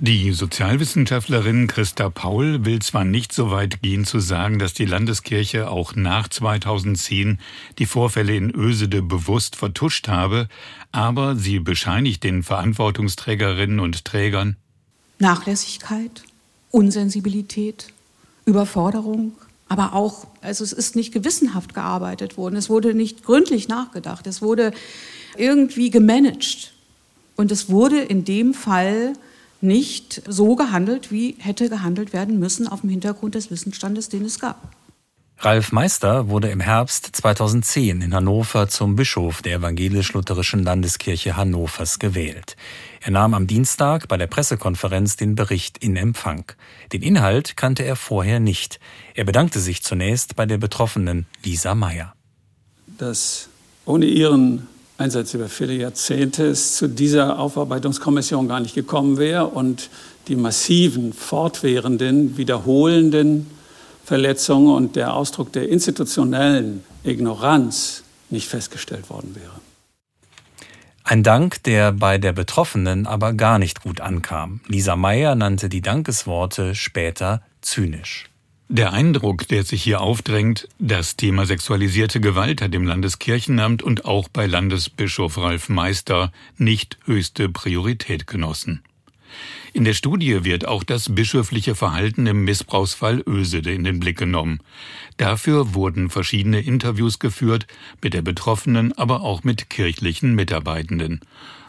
Die 0.00 0.30
Sozialwissenschaftlerin 0.30 1.66
Christa 1.66 2.08
Paul 2.08 2.64
will 2.64 2.78
zwar 2.80 3.04
nicht 3.04 3.32
so 3.32 3.50
weit 3.50 3.82
gehen 3.82 4.04
zu 4.04 4.20
sagen, 4.20 4.60
dass 4.60 4.72
die 4.72 4.84
Landeskirche 4.84 5.68
auch 5.68 5.96
nach 5.96 6.28
2010 6.28 7.40
die 7.78 7.86
Vorfälle 7.86 8.36
in 8.36 8.54
Ösede 8.54 9.02
bewusst 9.02 9.56
vertuscht 9.56 10.06
habe, 10.06 10.48
aber 10.92 11.34
sie 11.34 11.58
bescheinigt 11.58 12.22
den 12.22 12.44
Verantwortungsträgerinnen 12.44 13.80
und 13.80 14.04
Trägern 14.04 14.56
Nachlässigkeit, 15.18 16.22
Unsensibilität, 16.70 17.88
Überforderung, 18.44 19.32
aber 19.68 19.94
auch, 19.94 20.28
also 20.42 20.62
es 20.62 20.72
ist 20.72 20.94
nicht 20.94 21.12
gewissenhaft 21.12 21.74
gearbeitet 21.74 22.36
worden, 22.36 22.54
es 22.54 22.70
wurde 22.70 22.94
nicht 22.94 23.24
gründlich 23.24 23.66
nachgedacht, 23.66 24.28
es 24.28 24.42
wurde 24.42 24.72
irgendwie 25.38 25.90
gemanagt 25.90 26.72
und 27.36 27.52
es 27.52 27.70
wurde 27.70 28.00
in 28.00 28.24
dem 28.24 28.54
Fall 28.54 29.12
nicht 29.60 30.22
so 30.26 30.56
gehandelt, 30.56 31.10
wie 31.10 31.36
hätte 31.38 31.68
gehandelt 31.68 32.12
werden 32.12 32.38
müssen 32.38 32.68
auf 32.68 32.82
dem 32.82 32.90
Hintergrund 32.90 33.34
des 33.34 33.50
Wissensstandes, 33.50 34.08
den 34.08 34.24
es 34.24 34.38
gab. 34.38 34.74
Ralf 35.40 35.70
Meister 35.70 36.28
wurde 36.28 36.50
im 36.50 36.58
Herbst 36.58 37.10
2010 37.12 38.02
in 38.02 38.12
Hannover 38.12 38.68
zum 38.68 38.96
Bischof 38.96 39.40
der 39.40 39.58
evangelisch-lutherischen 39.58 40.64
Landeskirche 40.64 41.36
Hannovers 41.36 42.00
gewählt. 42.00 42.56
Er 43.00 43.12
nahm 43.12 43.34
am 43.34 43.46
Dienstag 43.46 44.08
bei 44.08 44.16
der 44.16 44.26
Pressekonferenz 44.26 45.14
den 45.14 45.36
Bericht 45.36 45.78
in 45.78 45.94
Empfang. 45.94 46.50
Den 46.92 47.02
Inhalt 47.02 47.56
kannte 47.56 47.84
er 47.84 47.94
vorher 47.94 48.40
nicht. 48.40 48.80
Er 49.14 49.22
bedankte 49.22 49.60
sich 49.60 49.84
zunächst 49.84 50.34
bei 50.34 50.44
der 50.44 50.58
Betroffenen 50.58 51.26
Lisa 51.44 51.76
Meyer. 51.76 52.14
Dass 52.98 53.48
ohne 53.84 54.06
ihren 54.06 54.66
Einsatz 54.98 55.32
über 55.32 55.48
viele 55.48 55.74
Jahrzehnte 55.74 56.46
es 56.46 56.76
zu 56.76 56.88
dieser 56.88 57.38
Aufarbeitungskommission 57.38 58.48
gar 58.48 58.58
nicht 58.58 58.74
gekommen 58.74 59.16
wäre 59.16 59.46
und 59.46 59.90
die 60.26 60.34
massiven, 60.34 61.12
fortwährenden, 61.12 62.36
wiederholenden 62.36 63.46
Verletzungen 64.04 64.74
und 64.74 64.96
der 64.96 65.14
Ausdruck 65.14 65.52
der 65.52 65.68
institutionellen 65.68 66.82
Ignoranz 67.04 68.02
nicht 68.28 68.48
festgestellt 68.48 69.08
worden 69.08 69.36
wäre. 69.36 69.52
Ein 71.04 71.22
Dank, 71.22 71.62
der 71.62 71.92
bei 71.92 72.18
der 72.18 72.32
Betroffenen 72.32 73.06
aber 73.06 73.32
gar 73.32 73.60
nicht 73.60 73.82
gut 73.82 74.00
ankam. 74.00 74.60
Lisa 74.66 74.96
Meyer 74.96 75.36
nannte 75.36 75.68
die 75.68 75.80
Dankesworte 75.80 76.74
später 76.74 77.40
zynisch. 77.62 78.28
Der 78.70 78.92
Eindruck, 78.92 79.48
der 79.48 79.64
sich 79.64 79.82
hier 79.82 80.02
aufdrängt, 80.02 80.68
das 80.78 81.16
Thema 81.16 81.46
sexualisierte 81.46 82.20
Gewalt 82.20 82.60
hat 82.60 82.74
im 82.74 82.84
Landeskirchenamt 82.84 83.82
und 83.82 84.04
auch 84.04 84.28
bei 84.28 84.44
Landesbischof 84.44 85.38
Ralf 85.38 85.70
Meister 85.70 86.32
nicht 86.58 86.98
höchste 87.06 87.48
Priorität 87.48 88.26
genossen. 88.26 88.82
In 89.72 89.84
der 89.84 89.94
Studie 89.94 90.44
wird 90.44 90.68
auch 90.68 90.84
das 90.84 91.14
bischöfliche 91.14 91.74
Verhalten 91.74 92.26
im 92.26 92.44
Missbrauchsfall 92.44 93.22
Ösede 93.26 93.72
in 93.72 93.84
den 93.84 94.00
Blick 94.00 94.18
genommen. 94.18 94.60
Dafür 95.16 95.72
wurden 95.72 96.10
verschiedene 96.10 96.60
Interviews 96.60 97.18
geführt, 97.18 97.66
mit 98.02 98.12
der 98.12 98.22
Betroffenen, 98.22 98.92
aber 98.98 99.22
auch 99.22 99.44
mit 99.44 99.70
kirchlichen 99.70 100.34
Mitarbeitenden 100.34 101.20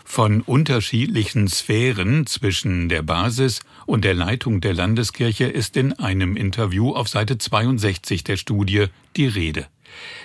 von 0.09 0.41
unterschiedlichen 0.41 1.47
Sphären 1.47 2.25
zwischen 2.25 2.89
der 2.89 3.03
Basis 3.03 3.61
und 3.85 4.03
der 4.03 4.15
Leitung 4.15 4.59
der 4.59 4.73
Landeskirche 4.73 5.45
ist 5.45 5.77
in 5.77 5.93
einem 5.93 6.35
Interview 6.35 6.95
auf 6.95 7.07
Seite 7.07 7.37
62 7.37 8.23
der 8.23 8.35
Studie 8.35 8.87
die 9.15 9.27
Rede. 9.27 9.67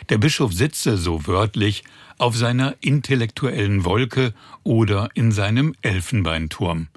Der 0.08 0.16
Bischof 0.16 0.54
sitze, 0.54 0.96
so 0.96 1.26
wörtlich, 1.26 1.84
auf 2.16 2.34
seiner 2.34 2.74
intellektuellen 2.80 3.84
Wolke 3.84 4.32
oder 4.62 5.10
in 5.12 5.32
seinem 5.32 5.74
Elfenbeinturm. 5.82 6.88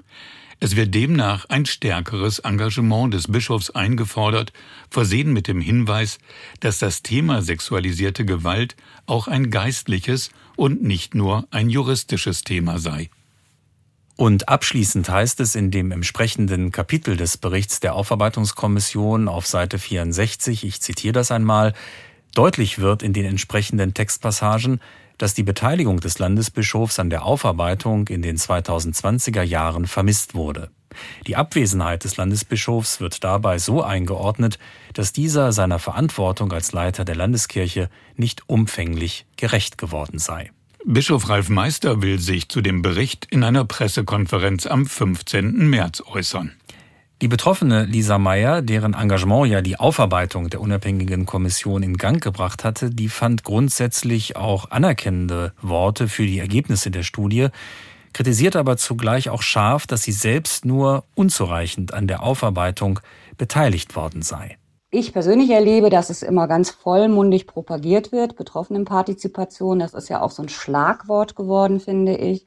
Es 0.58 0.74
wird 0.74 0.94
demnach 0.94 1.44
ein 1.50 1.66
stärkeres 1.66 2.38
Engagement 2.38 3.12
des 3.12 3.28
Bischofs 3.28 3.68
eingefordert, 3.68 4.54
versehen 4.88 5.34
mit 5.34 5.46
dem 5.46 5.60
Hinweis, 5.60 6.18
dass 6.60 6.78
das 6.78 7.02
Thema 7.02 7.42
sexualisierte 7.42 8.24
Gewalt 8.24 8.76
auch 9.04 9.28
ein 9.28 9.50
geistliches 9.50 10.30
und 10.58 10.82
nicht 10.82 11.14
nur 11.14 11.46
ein 11.50 11.70
juristisches 11.70 12.42
Thema 12.42 12.78
sei. 12.78 13.10
Und 14.16 14.48
abschließend 14.48 15.08
heißt 15.08 15.38
es 15.38 15.54
in 15.54 15.70
dem 15.70 15.92
entsprechenden 15.92 16.72
Kapitel 16.72 17.16
des 17.16 17.36
Berichts 17.36 17.78
der 17.78 17.94
Aufarbeitungskommission 17.94 19.28
auf 19.28 19.46
Seite 19.46 19.78
64, 19.78 20.64
ich 20.64 20.80
zitiere 20.80 21.12
das 21.12 21.30
einmal, 21.30 21.74
deutlich 22.34 22.80
wird 22.80 23.04
in 23.04 23.12
den 23.12 23.24
entsprechenden 23.24 23.94
Textpassagen, 23.94 24.80
dass 25.18 25.34
die 25.34 25.44
Beteiligung 25.44 26.00
des 26.00 26.18
Landesbischofs 26.18 26.98
an 26.98 27.10
der 27.10 27.24
Aufarbeitung 27.24 28.08
in 28.08 28.22
den 28.22 28.36
2020er 28.36 29.42
Jahren 29.42 29.86
vermisst 29.86 30.34
wurde. 30.34 30.70
Die 31.26 31.36
Abwesenheit 31.36 32.04
des 32.04 32.16
Landesbischofs 32.16 33.00
wird 33.00 33.22
dabei 33.24 33.58
so 33.58 33.82
eingeordnet, 33.82 34.58
dass 34.94 35.12
dieser 35.12 35.52
seiner 35.52 35.78
Verantwortung 35.78 36.52
als 36.52 36.72
Leiter 36.72 37.04
der 37.04 37.16
Landeskirche 37.16 37.90
nicht 38.16 38.48
umfänglich 38.48 39.26
gerecht 39.36 39.78
geworden 39.78 40.18
sei. 40.18 40.50
Bischof 40.84 41.28
Ralf 41.28 41.48
Meister 41.48 42.02
will 42.02 42.18
sich 42.18 42.48
zu 42.48 42.60
dem 42.60 42.82
Bericht 42.82 43.26
in 43.30 43.44
einer 43.44 43.64
Pressekonferenz 43.64 44.66
am 44.66 44.86
15. 44.86 45.68
März 45.68 46.02
äußern. 46.06 46.52
Die 47.20 47.26
betroffene 47.26 47.84
Lisa 47.84 48.16
Meyer, 48.16 48.62
deren 48.62 48.94
Engagement 48.94 49.48
ja 49.48 49.60
die 49.60 49.76
Aufarbeitung 49.76 50.50
der 50.50 50.60
unabhängigen 50.60 51.26
Kommission 51.26 51.82
in 51.82 51.96
Gang 51.96 52.22
gebracht 52.22 52.62
hatte, 52.62 52.90
die 52.90 53.08
fand 53.08 53.42
grundsätzlich 53.42 54.36
auch 54.36 54.70
anerkennende 54.70 55.52
Worte 55.60 56.06
für 56.06 56.24
die 56.24 56.38
Ergebnisse 56.38 56.92
der 56.92 57.02
Studie, 57.02 57.48
kritisiert 58.12 58.56
aber 58.56 58.76
zugleich 58.76 59.30
auch 59.30 59.42
scharf, 59.42 59.86
dass 59.86 60.02
sie 60.02 60.12
selbst 60.12 60.64
nur 60.64 61.04
unzureichend 61.14 61.94
an 61.94 62.06
der 62.06 62.22
Aufarbeitung 62.22 63.00
beteiligt 63.36 63.96
worden 63.96 64.22
sei. 64.22 64.58
Ich 64.90 65.12
persönlich 65.12 65.50
erlebe, 65.50 65.90
dass 65.90 66.08
es 66.08 66.22
immer 66.22 66.48
ganz 66.48 66.70
vollmundig 66.70 67.46
propagiert 67.46 68.10
wird, 68.10 68.36
Betroffenenpartizipation. 68.36 69.78
Das 69.78 69.92
ist 69.92 70.08
ja 70.08 70.22
auch 70.22 70.30
so 70.30 70.42
ein 70.42 70.48
Schlagwort 70.48 71.36
geworden, 71.36 71.78
finde 71.78 72.16
ich. 72.16 72.46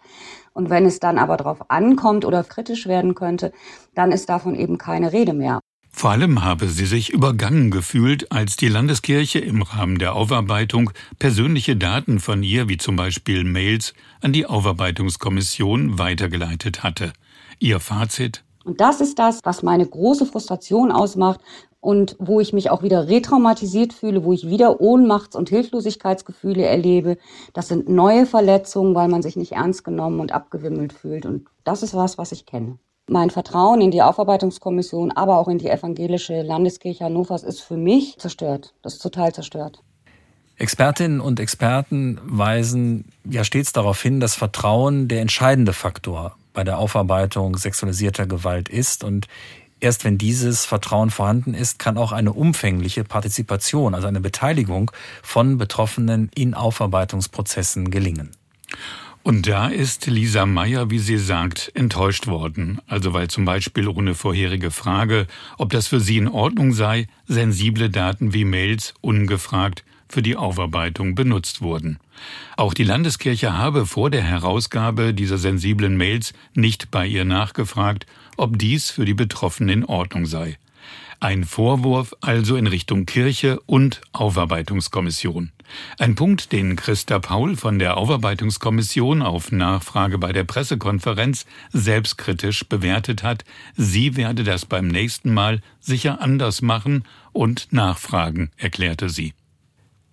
Und 0.53 0.72
wenn 0.72 0.86
es 0.86 1.00
dann 1.00 1.20
aber 1.20 1.38
darauf 1.38 1.70
ankommt 1.70 2.25
oder 2.25 2.44
kritisch 2.44 2.88
werden 2.88 3.13
könnte, 3.13 3.53
dann 3.94 4.12
ist 4.12 4.27
davon 4.27 4.56
eben 4.56 4.80
keine 4.80 5.13
Rede 5.13 5.34
mehr. 5.34 5.61
Vor 5.92 6.12
allem 6.12 6.44
habe 6.44 6.68
sie 6.68 6.86
sich 6.86 7.10
übergangen 7.10 7.70
gefühlt, 7.70 8.32
als 8.32 8.56
die 8.56 8.70
Landeskirche 8.70 9.40
im 9.40 9.62
Rahmen 9.62 10.00
der 10.00 10.16
Aufarbeitung 10.16 10.92
persönliche 11.20 11.76
Daten 11.76 12.20
von 12.20 12.44
ihr, 12.44 12.70
wie 12.70 12.78
zum 12.78 12.96
Beispiel 12.96 13.44
Mails, 13.44 13.94
an 14.22 14.34
die 14.34 14.46
Aufarbeitungskommission 14.46 16.00
weitergeleitet 16.00 16.84
hatte. 16.84 17.14
Ihr 17.60 17.80
Fazit 17.80 18.44
und 18.64 18.80
das 18.80 19.02
ist 19.02 19.18
das, 19.20 19.40
was 19.44 19.64
meine 19.64 19.86
große 19.86 20.26
Frustration 20.26 20.92
ausmacht 20.92 21.40
und 21.80 22.16
wo 22.20 22.40
ich 22.40 22.54
mich 22.54 22.70
auch 22.70 22.84
wieder 22.84 23.08
retraumatisiert 23.08 23.92
fühle, 23.92 24.24
wo 24.24 24.34
ich 24.34 24.48
wieder 24.48 24.80
Ohnmachts- 24.82 25.36
und 25.36 25.50
Hilflosigkeitsgefühle 25.50 26.64
erlebe. 26.64 27.18
Das 27.54 27.68
sind 27.68 27.90
neue 27.90 28.28
Verletzungen, 28.28 28.94
weil 28.94 29.08
man 29.08 29.24
sich 29.24 29.36
nicht 29.36 29.54
ernst 29.54 29.84
genommen 29.84 30.20
und 30.20 30.32
abgewimmelt 30.32 30.94
fühlt. 30.94 31.26
Und 31.26 31.48
das 31.64 31.82
ist 31.82 31.96
was, 31.96 32.20
was 32.20 32.32
ich 32.32 32.46
kenne. 32.46 32.78
Mein 33.13 33.30
Vertrauen 33.30 33.82
in 33.82 33.91
die 33.91 34.01
Aufarbeitungskommission, 34.01 35.12
aber 35.12 35.38
auch 35.38 35.50
in 35.50 35.58
die 35.58 35.68
evangelische 35.68 36.44
Landeskirche 36.44 37.03
Hannovers 37.03 37.44
ist 37.44 37.60
für 37.60 37.75
mich 37.75 38.18
zerstört. 38.18 38.74
Das 38.84 38.94
ist 38.94 39.01
total 39.01 39.34
zerstört. 39.34 39.84
Expertinnen 40.56 41.20
und 41.20 41.41
Experten 41.41 42.22
weisen 42.24 43.03
ja 43.30 43.44
stets 43.44 43.74
darauf 43.74 44.01
hin, 44.01 44.22
dass 44.22 44.36
Vertrauen 44.36 45.10
der 45.10 45.20
entscheidende 45.20 45.74
Faktor 45.74 46.38
bei 46.53 46.63
der 46.63 46.77
Aufarbeitung 46.77 47.58
sexualisierter 47.58 48.27
Gewalt 48.27 48.70
ist 48.70 49.03
und 49.03 49.27
Erst 49.84 50.06
wenn 50.06 50.20
dieses 50.20 50.63
Vertrauen 50.63 51.10
vorhanden 51.10 51.56
ist, 51.56 51.80
kann 51.80 51.98
auch 51.98 52.12
eine 52.12 52.34
umfängliche 52.34 53.03
Partizipation, 53.03 53.96
also 53.96 54.06
eine 54.06 54.22
Beteiligung 54.22 54.91
von 55.24 55.58
Betroffenen 55.58 56.30
in 56.36 56.53
Aufarbeitungsprozessen 56.53 57.89
gelingen. 57.89 58.30
Und 59.24 59.48
da 59.48 59.68
ist 59.68 60.08
Lisa 60.08 60.48
Meyer, 60.48 60.90
wie 60.90 60.98
sie 60.98 61.18
sagt, 61.18 61.72
enttäuscht 61.75 62.25
worden. 62.25 62.80
Also 62.88 63.13
weil 63.13 63.30
zum 63.30 63.46
Beispiel 63.46 63.88
ohne 63.88 64.16
vorherige 64.16 64.72
Frage, 64.72 65.28
ob 65.60 65.70
das 65.70 65.88
für 65.88 66.00
sie 66.00 66.18
in 66.18 66.28
Ordnung 66.28 66.74
sei, 66.74 67.08
sensible 67.28 67.92
Daten 67.92 68.34
wie 68.34 68.46
Mails 68.46 68.96
ungefragt 69.01 69.84
für 70.10 70.24
die 70.24 70.36
Aufarbeitung 70.36 71.16
benutzt 71.16 71.62
wurden. 71.62 72.00
Auch 72.58 72.74
die 72.74 72.84
Landeskirche 72.84 73.58
habe 73.58 73.86
vor 73.86 74.10
der 74.10 74.24
Herausgabe 74.24 75.13
dieser 75.13 75.38
sensiblen 75.38 75.98
Mails 75.98 76.34
nicht 76.54 76.92
bei 76.92 77.06
ihr 77.06 77.24
nachgefragt, 77.24 78.08
ob 78.38 78.58
dies 78.58 78.90
für 78.90 79.06
die 79.06 79.13
Betroffenen 79.13 79.82
in 79.82 79.86
Ordnung 79.86 80.25
sei. 80.25 80.58
Ein 81.20 81.44
Vorwurf 81.44 82.16
also 82.22 82.56
in 82.56 82.66
Richtung 82.66 83.06
Kirche 83.06 83.60
und 83.68 84.01
Aufarbeitungskommission. 84.12 85.51
Ein 86.00 86.16
Punkt, 86.16 86.51
den 86.51 86.75
Christa 86.75 87.20
Paul 87.20 87.56
von 87.56 87.80
der 87.80 87.98
Aufarbeitungskommission 87.98 89.22
auf 89.22 89.51
Nachfrage 89.51 90.18
bei 90.18 90.34
der 90.34 90.44
Pressekonferenz 90.44 91.46
selbstkritisch 91.72 92.66
bewertet 92.68 93.24
hat. 93.24 93.44
Sie 93.75 94.16
werde 94.16 94.44
das 94.44 94.66
beim 94.66 94.88
nächsten 94.88 95.34
Mal 95.34 95.62
sicher 95.80 96.22
anders 96.22 96.62
machen 96.62 97.06
und 97.32 97.72
nachfragen, 97.72 98.51
erklärte 98.58 99.10
sie. 99.10 99.34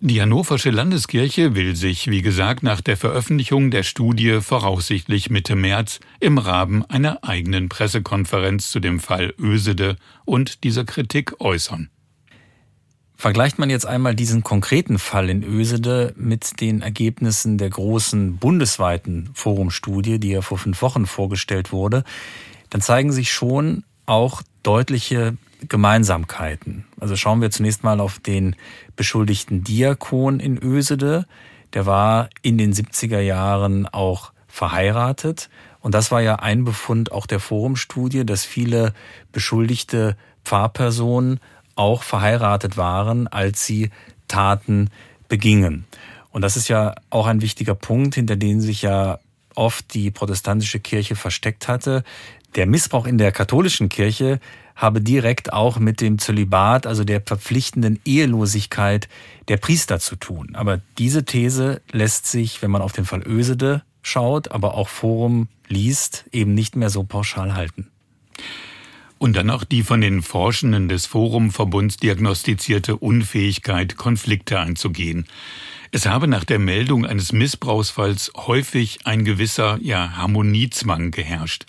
Die 0.01 0.21
Hannoversche 0.21 0.69
Landeskirche 0.69 1.55
will 1.55 1.75
sich, 1.75 2.09
wie 2.09 2.21
gesagt, 2.21 2.63
nach 2.63 2.79
der 2.79 2.95
Veröffentlichung 2.95 3.69
der 3.69 3.83
Studie 3.83 4.39
voraussichtlich 4.39 5.29
Mitte 5.29 5.57
März 5.57 5.99
im 6.21 6.37
Rahmen 6.37 6.85
einer 6.85 7.25
eigenen 7.25 7.67
Pressekonferenz 7.67 8.71
zu 8.71 8.79
dem 8.79 9.01
Fall 9.01 9.33
Ösede 9.37 9.97
und 10.23 10.63
dieser 10.63 10.85
Kritik 10.85 11.41
äußern. 11.41 11.89
Vergleicht 13.19 13.59
man 13.59 13.69
jetzt 13.69 13.85
einmal 13.85 14.15
diesen 14.15 14.43
konkreten 14.43 14.97
Fall 14.97 15.29
in 15.29 15.43
Ösede 15.43 16.13
mit 16.15 16.61
den 16.61 16.81
Ergebnissen 16.81 17.57
der 17.57 17.69
großen 17.69 18.37
bundesweiten 18.37 19.29
Forumstudie, 19.33 20.21
die 20.21 20.29
ja 20.29 20.41
vor 20.41 20.57
fünf 20.57 20.81
Wochen 20.81 21.05
vorgestellt 21.05 21.73
wurde, 21.73 22.05
dann 22.69 22.79
zeigen 22.79 23.11
sich 23.11 23.33
schon 23.33 23.83
auch 24.05 24.41
deutliche 24.63 25.35
Gemeinsamkeiten. 25.67 26.85
Also 26.97 27.17
schauen 27.17 27.41
wir 27.41 27.51
zunächst 27.51 27.83
mal 27.83 27.99
auf 27.99 28.19
den 28.19 28.55
beschuldigten 28.95 29.65
Diakon 29.65 30.39
in 30.39 30.57
Ösede. 30.57 31.25
Der 31.73 31.85
war 31.85 32.29
in 32.41 32.57
den 32.57 32.73
70er 32.73 33.19
Jahren 33.19 33.85
auch 33.85 34.31
verheiratet. 34.47 35.49
Und 35.81 35.93
das 35.93 36.09
war 36.09 36.21
ja 36.21 36.35
ein 36.35 36.63
Befund 36.63 37.11
auch 37.11 37.25
der 37.25 37.41
Forumstudie, 37.41 38.25
dass 38.25 38.45
viele 38.45 38.93
beschuldigte 39.33 40.15
Pfarrpersonen 40.45 41.41
auch 41.79 42.03
verheiratet 42.03 42.75
waren, 42.75 43.27
als 43.27 43.65
sie 43.65 43.89
Taten 44.27 44.89
begingen. 45.29 45.85
Und 46.31 46.41
das 46.41 46.57
ist 46.57 46.67
ja 46.67 46.93
auch 47.09 47.25
ein 47.25 47.41
wichtiger 47.41 47.73
Punkt, 47.73 48.15
hinter 48.15 48.35
dem 48.35 48.59
sich 48.59 48.81
ja 48.81 49.19
oft 49.55 49.93
die 49.93 50.11
protestantische 50.11 50.79
Kirche 50.79 51.15
versteckt 51.15 51.67
hatte. 51.67 52.03
Der 52.55 52.67
Missbrauch 52.67 53.07
in 53.07 53.17
der 53.17 53.31
katholischen 53.31 53.87
Kirche 53.87 54.39
habe 54.75 55.01
direkt 55.01 55.53
auch 55.53 55.79
mit 55.79 56.01
dem 56.01 56.19
Zölibat, 56.19 56.85
also 56.85 57.03
der 57.03 57.21
verpflichtenden 57.21 57.99
Ehelosigkeit 58.05 59.07
der 59.47 59.57
Priester 59.57 59.99
zu 59.99 60.17
tun. 60.17 60.55
Aber 60.55 60.81
diese 60.97 61.23
These 61.23 61.81
lässt 61.91 62.27
sich, 62.27 62.61
wenn 62.61 62.71
man 62.71 62.81
auf 62.81 62.91
den 62.91 63.05
Fall 63.05 63.25
Ösede 63.25 63.83
schaut, 64.01 64.51
aber 64.51 64.75
auch 64.75 64.89
Forum 64.89 65.47
liest, 65.67 66.25
eben 66.31 66.53
nicht 66.53 66.75
mehr 66.75 66.89
so 66.89 67.03
pauschal 67.03 67.55
halten. 67.55 67.89
Und 69.19 69.35
dann 69.35 69.49
auch 69.49 69.65
die 69.65 69.83
von 69.83 69.99
den 69.99 70.21
Forschenden 70.21 70.87
des 70.87 71.05
Forumverbunds 71.05 71.97
diagnostizierte 71.97 72.95
Unfähigkeit, 72.95 73.97
Konflikte 73.97 74.59
einzugehen. 74.59 75.27
Es 75.91 76.05
habe 76.05 76.27
nach 76.27 76.45
der 76.45 76.59
Meldung 76.59 77.05
eines 77.05 77.33
Missbrauchsfalls 77.33 78.31
häufig 78.37 78.99
ein 79.05 79.25
gewisser 79.25 79.77
ja, 79.81 80.15
Harmoniezwang 80.15 81.11
geherrscht. 81.11 81.65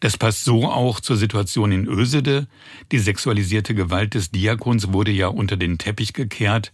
Das 0.00 0.18
passt 0.18 0.44
so 0.44 0.66
auch 0.68 1.00
zur 1.00 1.16
Situation 1.16 1.72
in 1.72 1.86
Ösede. 1.86 2.46
Die 2.90 2.98
sexualisierte 2.98 3.74
Gewalt 3.74 4.14
des 4.14 4.30
Diakons 4.30 4.92
wurde 4.92 5.12
ja 5.12 5.28
unter 5.28 5.56
den 5.56 5.78
Teppich 5.78 6.12
gekehrt. 6.12 6.72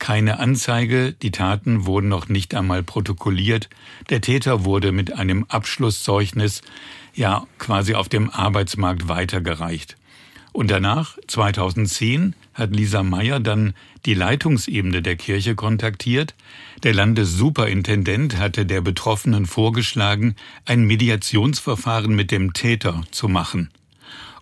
Keine 0.00 0.38
Anzeige, 0.38 1.12
die 1.12 1.30
Taten 1.30 1.84
wurden 1.84 2.08
noch 2.08 2.28
nicht 2.30 2.54
einmal 2.54 2.82
protokolliert. 2.82 3.68
Der 4.08 4.22
Täter 4.22 4.64
wurde 4.64 4.92
mit 4.92 5.12
einem 5.12 5.44
Abschlusszeugnis 5.44 6.62
ja 7.14 7.46
quasi 7.58 7.94
auf 7.94 8.08
dem 8.08 8.30
Arbeitsmarkt 8.30 9.08
weitergereicht. 9.08 9.98
Und 10.52 10.70
danach, 10.70 11.18
2010, 11.28 12.34
hat 12.54 12.74
Lisa 12.74 13.02
Meyer 13.02 13.40
dann 13.40 13.74
die 14.06 14.14
Leitungsebene 14.14 15.02
der 15.02 15.16
Kirche 15.16 15.54
kontaktiert. 15.54 16.34
Der 16.82 16.94
Landessuperintendent 16.94 18.38
hatte 18.38 18.64
der 18.64 18.80
Betroffenen 18.80 19.44
vorgeschlagen, 19.44 20.34
ein 20.64 20.84
Mediationsverfahren 20.84 22.14
mit 22.14 22.30
dem 22.30 22.54
Täter 22.54 23.02
zu 23.10 23.28
machen. 23.28 23.68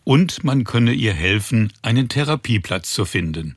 Und 0.04 0.44
man 0.44 0.62
könne 0.62 0.92
ihr 0.92 1.14
helfen, 1.14 1.72
einen 1.82 2.08
Therapieplatz 2.08 2.92
zu 2.92 3.04
finden. 3.04 3.56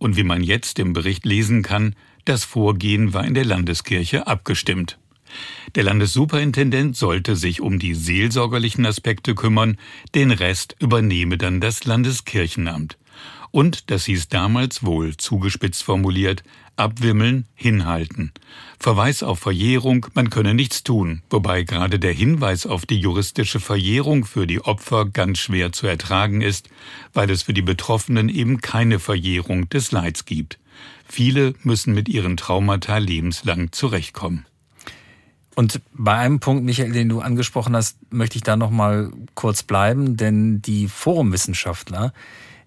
Und 0.00 0.16
wie 0.16 0.24
man 0.24 0.42
jetzt 0.42 0.78
im 0.78 0.94
Bericht 0.94 1.26
lesen 1.26 1.62
kann, 1.62 1.94
das 2.24 2.42
Vorgehen 2.42 3.12
war 3.12 3.22
in 3.26 3.34
der 3.34 3.44
Landeskirche 3.44 4.26
abgestimmt. 4.26 4.98
Der 5.74 5.84
Landessuperintendent 5.84 6.96
sollte 6.96 7.36
sich 7.36 7.60
um 7.60 7.78
die 7.78 7.94
seelsorgerlichen 7.94 8.86
Aspekte 8.86 9.34
kümmern, 9.34 9.76
den 10.14 10.30
Rest 10.30 10.74
übernehme 10.80 11.36
dann 11.36 11.60
das 11.60 11.84
Landeskirchenamt. 11.84 12.96
Und, 13.50 13.90
das 13.90 14.06
hieß 14.06 14.28
damals 14.28 14.82
wohl 14.82 15.18
zugespitzt 15.18 15.82
formuliert, 15.82 16.44
abwimmeln, 16.80 17.46
hinhalten. 17.54 18.32
Verweis 18.78 19.22
auf 19.22 19.38
Verjährung, 19.38 20.06
man 20.14 20.30
könne 20.30 20.54
nichts 20.54 20.82
tun, 20.82 21.22
wobei 21.30 21.62
gerade 21.62 21.98
der 21.98 22.12
Hinweis 22.12 22.66
auf 22.66 22.86
die 22.86 22.98
juristische 22.98 23.60
Verjährung 23.60 24.24
für 24.24 24.46
die 24.46 24.60
Opfer 24.60 25.06
ganz 25.06 25.38
schwer 25.38 25.72
zu 25.72 25.86
ertragen 25.86 26.40
ist, 26.40 26.68
weil 27.12 27.30
es 27.30 27.42
für 27.42 27.54
die 27.54 27.62
Betroffenen 27.62 28.28
eben 28.28 28.60
keine 28.60 28.98
Verjährung 28.98 29.68
des 29.68 29.92
Leids 29.92 30.24
gibt. 30.24 30.58
Viele 31.06 31.54
müssen 31.62 31.94
mit 31.94 32.08
ihren 32.08 32.36
Traumata 32.36 32.98
lebenslang 32.98 33.70
zurechtkommen. 33.72 34.46
Und 35.56 35.80
bei 35.92 36.14
einem 36.14 36.40
Punkt, 36.40 36.64
Michael, 36.64 36.92
den 36.92 37.08
du 37.08 37.20
angesprochen 37.20 37.76
hast, 37.76 37.98
möchte 38.10 38.36
ich 38.36 38.42
da 38.42 38.56
noch 38.56 38.70
mal 38.70 39.10
kurz 39.34 39.62
bleiben, 39.62 40.16
denn 40.16 40.62
die 40.62 40.88
Forumwissenschaftler, 40.88 42.14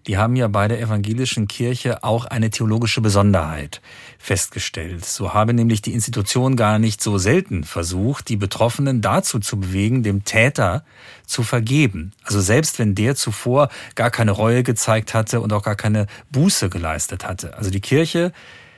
die 0.07 0.17
haben 0.17 0.35
ja 0.35 0.47
bei 0.47 0.67
der 0.67 0.81
evangelischen 0.81 1.47
Kirche 1.47 2.03
auch 2.03 2.25
eine 2.25 2.49
theologische 2.49 3.01
Besonderheit 3.01 3.81
festgestellt. 4.19 5.05
So 5.05 5.33
habe 5.33 5.53
nämlich 5.53 5.81
die 5.81 5.93
Institution 5.93 6.55
gar 6.55 6.79
nicht 6.79 7.01
so 7.01 7.17
selten 7.17 7.63
versucht, 7.63 8.29
die 8.29 8.35
Betroffenen 8.35 9.01
dazu 9.01 9.39
zu 9.39 9.59
bewegen, 9.59 10.03
dem 10.03 10.25
Täter 10.25 10.83
zu 11.25 11.43
vergeben. 11.43 12.11
Also 12.23 12.41
selbst 12.41 12.79
wenn 12.79 12.95
der 12.95 13.15
zuvor 13.15 13.69
gar 13.95 14.11
keine 14.11 14.31
Reue 14.31 14.63
gezeigt 14.63 15.13
hatte 15.13 15.39
und 15.41 15.53
auch 15.53 15.63
gar 15.63 15.75
keine 15.75 16.07
Buße 16.31 16.69
geleistet 16.69 17.25
hatte. 17.25 17.57
Also 17.57 17.69
die 17.69 17.81
Kirche 17.81 18.33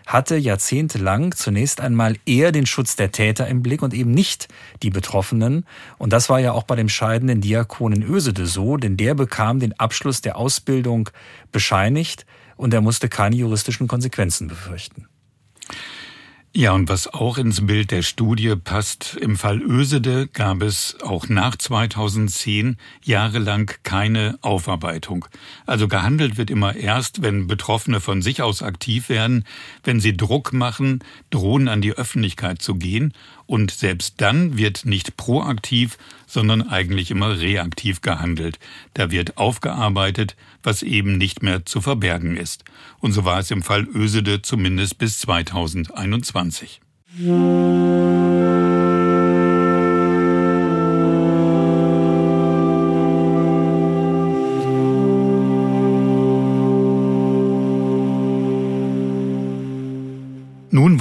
hatte 0.06 0.36
jahrzehntelang 0.36 1.34
zunächst 1.34 1.82
einmal 1.82 2.16
eher 2.26 2.52
den 2.52 2.66
Schutz 2.66 2.96
der 2.96 3.12
Täter 3.12 3.48
im 3.48 3.64
Blick 3.64 3.82
und 3.82 3.94
eben 3.94 4.12
nicht 4.12 4.48
die 4.84 4.90
Betroffenen. 4.90 5.66
Und 5.98 6.14
das 6.14 6.30
war 6.30 6.40
ja 6.40 6.52
auch 6.52 6.64
bei 6.64 6.76
dem 6.76 6.90
scheidenden 6.90 7.42
Diakon 7.42 7.92
in 7.92 8.04
Ösede 8.04 8.46
so, 8.46 8.78
denn 8.78 8.98
der 8.98 9.16
bekam 9.16 9.60
den 9.60 9.78
Abschluss 9.80 10.22
der 10.22 10.38
Ausbildung 10.38 11.10
bescheinigt 11.52 12.26
und 12.56 12.74
er 12.74 12.82
musste 12.82 13.10
keine 13.10 13.36
juristischen 13.36 13.88
Konsequenzen 13.88 14.48
befürchten. 14.48 15.08
Ja, 16.58 16.72
und 16.72 16.88
was 16.88 17.14
auch 17.14 17.38
ins 17.38 17.66
Bild 17.66 17.92
der 17.92 18.02
Studie 18.02 18.56
passt, 18.56 19.18
im 19.20 19.36
Fall 19.36 19.62
Ösede 19.62 20.28
gab 20.28 20.62
es 20.62 20.96
auch 21.02 21.28
nach 21.28 21.58
2010 21.58 22.78
jahrelang 23.04 23.72
keine 23.84 24.40
Aufarbeitung. 24.40 25.26
Also 25.66 25.90
gehandelt 25.90 26.38
wird 26.38 26.50
immer 26.50 26.74
erst, 26.74 27.22
wenn 27.22 27.48
Betroffene 27.48 28.00
von 28.00 28.22
sich 28.22 28.42
aus 28.42 28.64
aktiv 28.64 29.10
werden, 29.10 29.44
wenn 29.84 30.00
sie 30.00 30.16
Druck 30.16 30.54
machen, 30.54 31.04
drohen 31.30 31.68
an 31.68 31.82
die 31.82 31.92
Öffentlichkeit 31.92 32.62
zu 32.62 32.76
gehen 32.76 33.12
und 33.48 33.72
selbst 33.72 34.16
dann 34.22 34.58
wird 34.58 34.86
nicht 34.86 35.18
proaktiv, 35.18 35.98
sondern 36.28 36.62
eigentlich 36.64 37.12
immer 37.12 37.40
reaktiv 37.40 38.02
gehandelt. 38.02 38.60
Da 38.94 39.12
wird 39.12 39.38
aufgearbeitet, 39.38 40.36
was 40.64 40.84
eben 40.84 41.18
nicht 41.18 41.44
mehr 41.44 41.66
zu 41.66 41.82
verbergen 41.82 42.38
ist. 42.38 42.64
Und 43.00 43.12
so 43.12 43.26
war 43.26 43.40
es 43.40 43.52
im 43.52 43.62
Fall 43.62 43.88
Ösede 43.94 44.42
zumindest 44.42 44.98
bis 44.98 45.20
2021. 45.20 46.82
Nun 47.18 48.95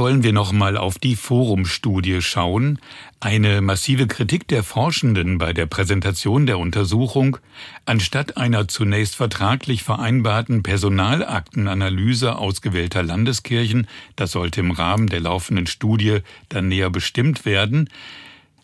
wollen 0.04 0.22
wir 0.22 0.34
noch 0.34 0.52
mal 0.52 0.76
auf 0.76 0.98
die 0.98 1.16
Forumstudie 1.16 2.20
schauen, 2.20 2.78
eine 3.20 3.62
massive 3.62 4.06
Kritik 4.06 4.46
der 4.48 4.62
Forschenden 4.62 5.38
bei 5.38 5.54
der 5.54 5.64
Präsentation 5.64 6.44
der 6.44 6.58
Untersuchung, 6.58 7.38
anstatt 7.86 8.36
einer 8.36 8.68
zunächst 8.68 9.16
vertraglich 9.16 9.82
vereinbarten 9.82 10.62
Personalaktenanalyse 10.62 12.36
ausgewählter 12.36 13.02
Landeskirchen, 13.02 13.86
das 14.14 14.32
sollte 14.32 14.60
im 14.60 14.72
Rahmen 14.72 15.06
der 15.06 15.20
laufenden 15.20 15.66
Studie 15.66 16.18
dann 16.50 16.68
näher 16.68 16.90
bestimmt 16.90 17.46
werden, 17.46 17.88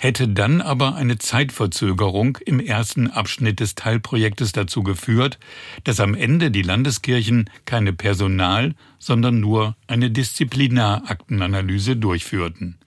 hätte 0.00 0.28
dann 0.28 0.62
aber 0.62 0.94
eine 0.94 1.18
Zeitverzögerung 1.18 2.38
im 2.46 2.58
ersten 2.58 3.08
Abschnitt 3.08 3.60
des 3.60 3.74
Teilprojektes 3.74 4.52
dazu 4.52 4.82
geführt, 4.82 5.38
dass 5.84 6.00
am 6.00 6.14
Ende 6.14 6.50
die 6.50 6.62
Landeskirchen 6.62 7.50
keine 7.66 7.92
Personal, 7.92 8.74
sondern 8.98 9.40
nur 9.40 9.76
eine 9.86 10.10
Disziplinaraktenanalyse 10.10 11.96
durchführten. 11.96 12.78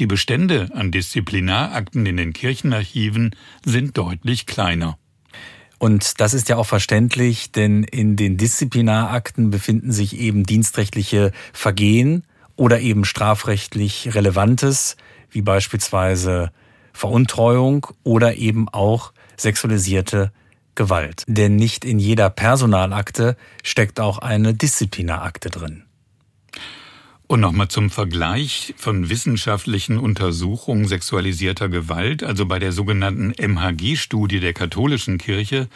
Die 0.00 0.06
Bestände 0.06 0.68
an 0.74 0.90
Disziplinarakten 0.90 2.04
in 2.06 2.16
den 2.16 2.32
Kirchenarchiven 2.32 3.36
sind 3.64 3.96
deutlich 3.96 4.46
kleiner. 4.46 4.98
Und 5.78 6.20
das 6.20 6.34
ist 6.34 6.48
ja 6.48 6.56
auch 6.56 6.66
verständlich, 6.66 7.52
denn 7.52 7.84
in 7.84 8.16
den 8.16 8.36
Disziplinarakten 8.36 9.50
befinden 9.50 9.92
sich 9.92 10.18
eben 10.18 10.42
dienstrechtliche 10.42 11.30
Vergehen 11.52 12.24
oder 12.56 12.80
eben 12.80 13.04
strafrechtlich 13.04 14.12
Relevantes, 14.12 14.96
wie 15.30 15.42
beispielsweise 15.42 16.50
Veruntreuung 16.92 17.86
oder 18.02 18.36
eben 18.36 18.68
auch 18.68 19.12
sexualisierte 19.36 20.32
Gewalt. 20.74 21.24
Denn 21.26 21.56
nicht 21.56 21.84
in 21.84 21.98
jeder 21.98 22.30
Personalakte 22.30 23.36
steckt 23.62 24.00
auch 24.00 24.18
eine 24.18 24.54
Disziplinarakte 24.54 25.50
drin. 25.50 25.84
Und 27.26 27.40
nochmal 27.40 27.68
zum 27.68 27.90
Vergleich 27.90 28.74
von 28.78 29.10
wissenschaftlichen 29.10 29.98
Untersuchungen 29.98 30.88
sexualisierter 30.88 31.68
Gewalt, 31.68 32.24
also 32.24 32.46
bei 32.46 32.58
der 32.58 32.72
sogenannten 32.72 33.32
MHG-Studie 33.36 34.40
der 34.40 34.54
katholischen 34.54 35.18
Kirche, 35.18 35.68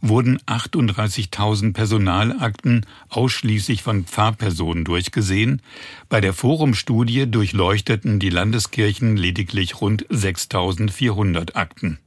wurden 0.00 0.38
38.000 0.46 1.72
Personalakten 1.72 2.86
ausschließlich 3.08 3.82
von 3.82 4.04
Pfarrpersonen 4.04 4.84
durchgesehen. 4.84 5.62
Bei 6.08 6.20
der 6.20 6.32
Forumstudie 6.32 7.30
durchleuchteten 7.30 8.18
die 8.18 8.30
Landeskirchen 8.30 9.16
lediglich 9.16 9.80
rund 9.80 10.06
6.400 10.08 11.54
Akten. 11.54 11.98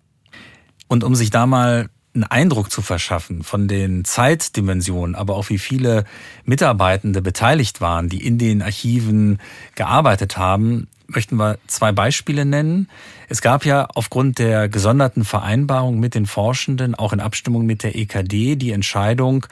Und 0.88 1.03
um 1.03 1.15
sich 1.15 1.29
da 1.29 1.45
mal 1.45 1.89
einen 2.13 2.23
Eindruck 2.23 2.71
zu 2.71 2.82
verschaffen 2.82 3.43
von 3.43 3.67
den 3.67 4.06
Zeitdimensionen, 4.06 5.15
aber 5.15 5.36
auch 5.36 5.49
wie 5.49 5.58
viele 5.58 6.06
Mitarbeitende 6.45 7.21
beteiligt 7.21 7.82
waren, 7.82 8.10
die 8.10 8.26
in 8.26 8.38
den 8.38 8.62
Archiven 8.62 9.39
gearbeitet 9.76 10.38
haben, 10.38 10.88
möchten 11.08 11.38
wir 11.38 11.58
zwei 11.67 11.91
Beispiele 11.91 12.45
nennen. 12.45 12.88
Es 13.30 13.41
gab 13.41 13.65
ja 13.65 13.88
aufgrund 13.93 14.39
der 14.39 14.69
gesonderten 14.69 15.26
Vereinbarung 15.26 15.99
mit 15.99 16.15
den 16.15 16.26
Forschenden, 16.26 16.95
auch 16.95 17.13
in 17.13 17.19
Abstimmung 17.19 17.65
mit 17.65 17.84
der 17.84 17.95
EKD, 17.95 18.56
die 18.56 18.71
Entscheidung, 18.71 19.45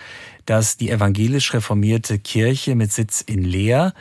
dass 0.45 0.77
die 0.77 0.89
evangelisch 0.89 1.53
reformierte 1.53 2.19
Kirche 2.19 2.75
mit 2.75 2.91
Sitz 2.91 3.21
in 3.21 3.43
Leer 3.43 3.93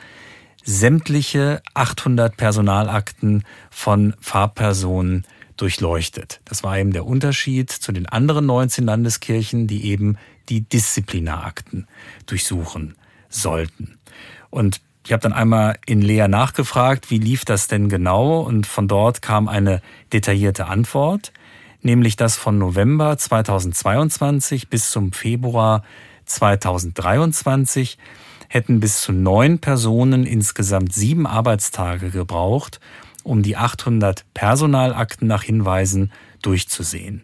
sämtliche 0.63 1.61
800 1.73 2.37
Personalakten 2.37 3.43
von 3.71 4.13
Fahrpersonen 4.19 5.25
durchleuchtet. 5.61 6.41
Das 6.45 6.63
war 6.63 6.77
eben 6.77 6.91
der 6.91 7.05
Unterschied 7.05 7.69
zu 7.69 7.91
den 7.91 8.07
anderen 8.07 8.45
19 8.45 8.85
Landeskirchen, 8.85 9.67
die 9.67 9.85
eben 9.85 10.17
die 10.49 10.61
Disziplinarakten 10.61 11.87
durchsuchen 12.25 12.95
sollten. 13.29 13.99
Und 14.49 14.81
ich 15.05 15.13
habe 15.13 15.21
dann 15.21 15.33
einmal 15.33 15.77
in 15.85 16.01
Lea 16.01 16.27
nachgefragt, 16.27 17.09
wie 17.09 17.17
lief 17.17 17.45
das 17.45 17.67
denn 17.67 17.89
genau? 17.89 18.41
Und 18.41 18.67
von 18.67 18.87
dort 18.87 19.21
kam 19.21 19.47
eine 19.47 19.81
detaillierte 20.13 20.67
Antwort, 20.67 21.31
nämlich 21.81 22.15
dass 22.15 22.37
von 22.37 22.57
November 22.57 23.17
2022 23.17 24.69
bis 24.69 24.91
zum 24.91 25.11
Februar 25.11 25.83
2023 26.25 27.97
hätten 28.47 28.79
bis 28.79 29.01
zu 29.01 29.11
neun 29.13 29.59
Personen 29.59 30.25
insgesamt 30.25 30.93
sieben 30.93 31.25
Arbeitstage 31.25 32.09
gebraucht, 32.09 32.79
um 33.23 33.43
die 33.43 33.57
800 33.57 34.25
Personalakten 34.33 35.27
nach 35.27 35.43
Hinweisen 35.43 36.11
durchzusehen. 36.41 37.23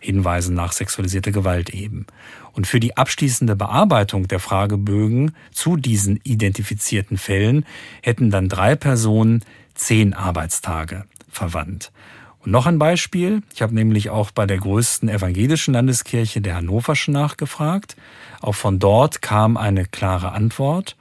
Hinweisen 0.00 0.54
nach 0.54 0.72
sexualisierter 0.72 1.32
Gewalt 1.32 1.70
eben. 1.70 2.06
Und 2.52 2.66
für 2.66 2.80
die 2.80 2.96
abschließende 2.96 3.56
Bearbeitung 3.56 4.28
der 4.28 4.40
Fragebögen 4.40 5.32
zu 5.52 5.76
diesen 5.76 6.20
identifizierten 6.22 7.18
Fällen 7.18 7.64
hätten 8.02 8.30
dann 8.30 8.48
drei 8.48 8.76
Personen 8.76 9.44
zehn 9.74 10.14
Arbeitstage 10.14 11.04
verwandt. 11.28 11.92
Und 12.40 12.52
noch 12.52 12.66
ein 12.66 12.78
Beispiel. 12.78 13.42
Ich 13.52 13.62
habe 13.62 13.74
nämlich 13.74 14.10
auch 14.10 14.30
bei 14.30 14.46
der 14.46 14.58
größten 14.58 15.08
evangelischen 15.08 15.74
Landeskirche 15.74 16.40
der 16.40 16.56
Hannoverschen 16.56 17.12
nachgefragt. 17.12 17.96
Auch 18.40 18.54
von 18.54 18.78
dort 18.78 19.22
kam 19.22 19.56
eine 19.56 19.84
klare 19.84 20.32
Antwort. 20.32 20.96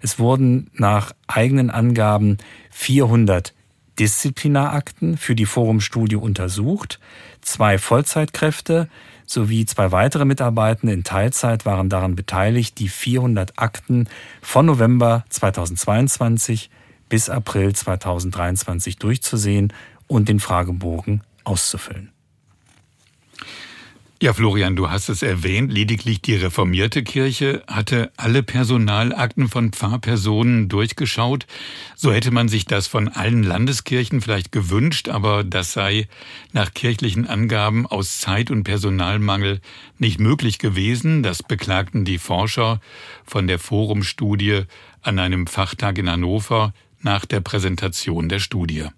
Es 0.00 0.18
wurden 0.18 0.70
nach 0.74 1.12
eigenen 1.26 1.70
Angaben 1.70 2.38
400 2.70 3.52
Disziplinarakten 3.98 5.16
für 5.16 5.34
die 5.34 5.46
Forumstudie 5.46 6.16
untersucht. 6.16 7.00
Zwei 7.40 7.78
Vollzeitkräfte 7.78 8.88
sowie 9.26 9.66
zwei 9.66 9.92
weitere 9.92 10.24
Mitarbeitende 10.24 10.92
in 10.92 11.04
Teilzeit 11.04 11.66
waren 11.66 11.88
daran 11.88 12.14
beteiligt, 12.14 12.78
die 12.78 12.88
400 12.88 13.58
Akten 13.58 14.08
von 14.40 14.66
November 14.66 15.24
2022 15.28 16.70
bis 17.08 17.28
April 17.28 17.74
2023 17.74 18.96
durchzusehen 18.96 19.72
und 20.06 20.28
den 20.28 20.40
Fragebogen 20.40 21.22
auszufüllen. 21.44 22.12
Ja, 24.20 24.32
Florian, 24.32 24.74
du 24.74 24.90
hast 24.90 25.08
es 25.10 25.22
erwähnt, 25.22 25.72
lediglich 25.72 26.20
die 26.20 26.34
reformierte 26.34 27.04
Kirche 27.04 27.62
hatte 27.68 28.10
alle 28.16 28.42
Personalakten 28.42 29.46
von 29.46 29.70
Pfarrpersonen 29.70 30.68
durchgeschaut. 30.68 31.46
So 31.94 32.12
hätte 32.12 32.32
man 32.32 32.48
sich 32.48 32.64
das 32.64 32.88
von 32.88 33.06
allen 33.06 33.44
Landeskirchen 33.44 34.20
vielleicht 34.20 34.50
gewünscht, 34.50 35.08
aber 35.08 35.44
das 35.44 35.72
sei 35.72 36.08
nach 36.52 36.74
kirchlichen 36.74 37.28
Angaben 37.28 37.86
aus 37.86 38.18
Zeit- 38.18 38.50
und 38.50 38.64
Personalmangel 38.64 39.60
nicht 39.98 40.18
möglich 40.18 40.58
gewesen. 40.58 41.22
Das 41.22 41.44
beklagten 41.44 42.04
die 42.04 42.18
Forscher 42.18 42.80
von 43.24 43.46
der 43.46 43.60
Forumstudie 43.60 44.62
an 45.00 45.20
einem 45.20 45.46
Fachtag 45.46 45.96
in 45.96 46.10
Hannover 46.10 46.74
nach 47.02 47.24
der 47.24 47.38
Präsentation 47.38 48.28
der 48.28 48.40
Studie. 48.40 48.88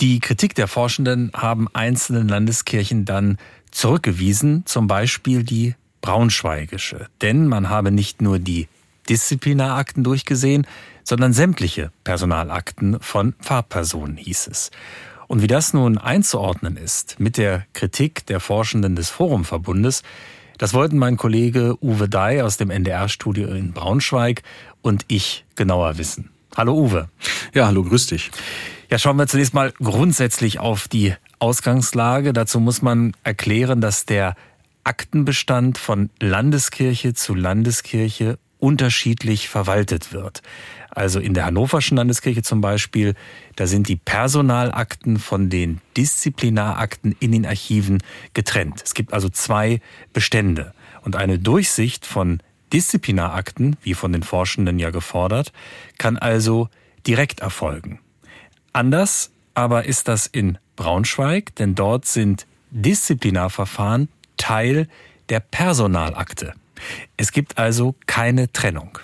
Die 0.00 0.20
Kritik 0.20 0.54
der 0.54 0.68
Forschenden 0.68 1.32
haben 1.34 1.66
einzelnen 1.74 2.28
Landeskirchen 2.28 3.04
dann 3.04 3.36
zurückgewiesen, 3.70 4.64
zum 4.66 4.86
Beispiel 4.86 5.42
die 5.42 5.74
Braunschweigische. 6.00 7.06
Denn 7.22 7.46
man 7.46 7.68
habe 7.68 7.90
nicht 7.90 8.22
nur 8.22 8.38
die 8.38 8.68
Disziplinarakten 9.08 10.04
durchgesehen, 10.04 10.66
sondern 11.02 11.32
sämtliche 11.32 11.90
Personalakten 12.04 13.00
von 13.00 13.34
Fahrpersonen, 13.40 14.16
hieß 14.16 14.48
es. 14.48 14.70
Und 15.26 15.42
wie 15.42 15.46
das 15.46 15.74
nun 15.74 15.98
einzuordnen 15.98 16.76
ist 16.76 17.20
mit 17.20 17.36
der 17.36 17.66
Kritik 17.74 18.26
der 18.26 18.40
Forschenden 18.40 18.96
des 18.96 19.10
Forumverbundes, 19.10 20.02
das 20.58 20.74
wollten 20.74 20.98
mein 20.98 21.16
Kollege 21.16 21.76
Uwe 21.80 22.08
Dai 22.08 22.42
aus 22.42 22.56
dem 22.56 22.70
NDR-Studio 22.70 23.48
in 23.48 23.72
Braunschweig 23.72 24.42
und 24.82 25.04
ich 25.08 25.44
genauer 25.54 25.98
wissen. 25.98 26.30
Hallo 26.56 26.74
Uwe. 26.74 27.08
Ja, 27.54 27.66
hallo, 27.66 27.84
grüß 27.84 28.08
dich. 28.08 28.30
Ja, 28.90 28.98
schauen 28.98 29.16
wir 29.16 29.28
zunächst 29.28 29.54
mal 29.54 29.72
grundsätzlich 29.78 30.58
auf 30.58 30.88
die 30.88 31.14
Ausgangslage. 31.38 32.32
Dazu 32.32 32.60
muss 32.60 32.82
man 32.82 33.14
erklären, 33.22 33.80
dass 33.80 34.06
der 34.06 34.34
Aktenbestand 34.84 35.78
von 35.78 36.10
Landeskirche 36.20 37.14
zu 37.14 37.34
Landeskirche 37.34 38.38
unterschiedlich 38.58 39.48
verwaltet 39.48 40.12
wird. 40.12 40.42
Also 40.90 41.20
in 41.20 41.34
der 41.34 41.46
Hannoverschen 41.46 41.96
Landeskirche 41.96 42.42
zum 42.42 42.60
Beispiel, 42.60 43.14
da 43.56 43.66
sind 43.66 43.88
die 43.88 43.96
Personalakten 43.96 45.18
von 45.18 45.48
den 45.48 45.80
Disziplinarakten 45.96 47.14
in 47.20 47.32
den 47.32 47.46
Archiven 47.46 48.02
getrennt. 48.34 48.82
Es 48.84 48.94
gibt 48.94 49.12
also 49.12 49.28
zwei 49.28 49.80
Bestände. 50.12 50.72
Und 51.02 51.14
eine 51.14 51.38
Durchsicht 51.38 52.04
von 52.04 52.40
Disziplinarakten, 52.72 53.76
wie 53.82 53.94
von 53.94 54.12
den 54.12 54.22
Forschenden 54.22 54.78
ja 54.78 54.90
gefordert, 54.90 55.52
kann 55.98 56.16
also 56.16 56.68
direkt 57.06 57.40
erfolgen. 57.40 58.00
Anders 58.72 59.30
aber 59.54 59.84
ist 59.86 60.08
das 60.08 60.26
in 60.26 60.58
Braunschweig, 60.78 61.54
denn 61.56 61.74
dort 61.74 62.06
sind 62.06 62.46
Disziplinarverfahren 62.70 64.08
Teil 64.36 64.88
der 65.28 65.40
Personalakte. 65.40 66.54
Es 67.16 67.32
gibt 67.32 67.58
also 67.58 67.96
keine 68.06 68.52
Trennung. 68.52 68.98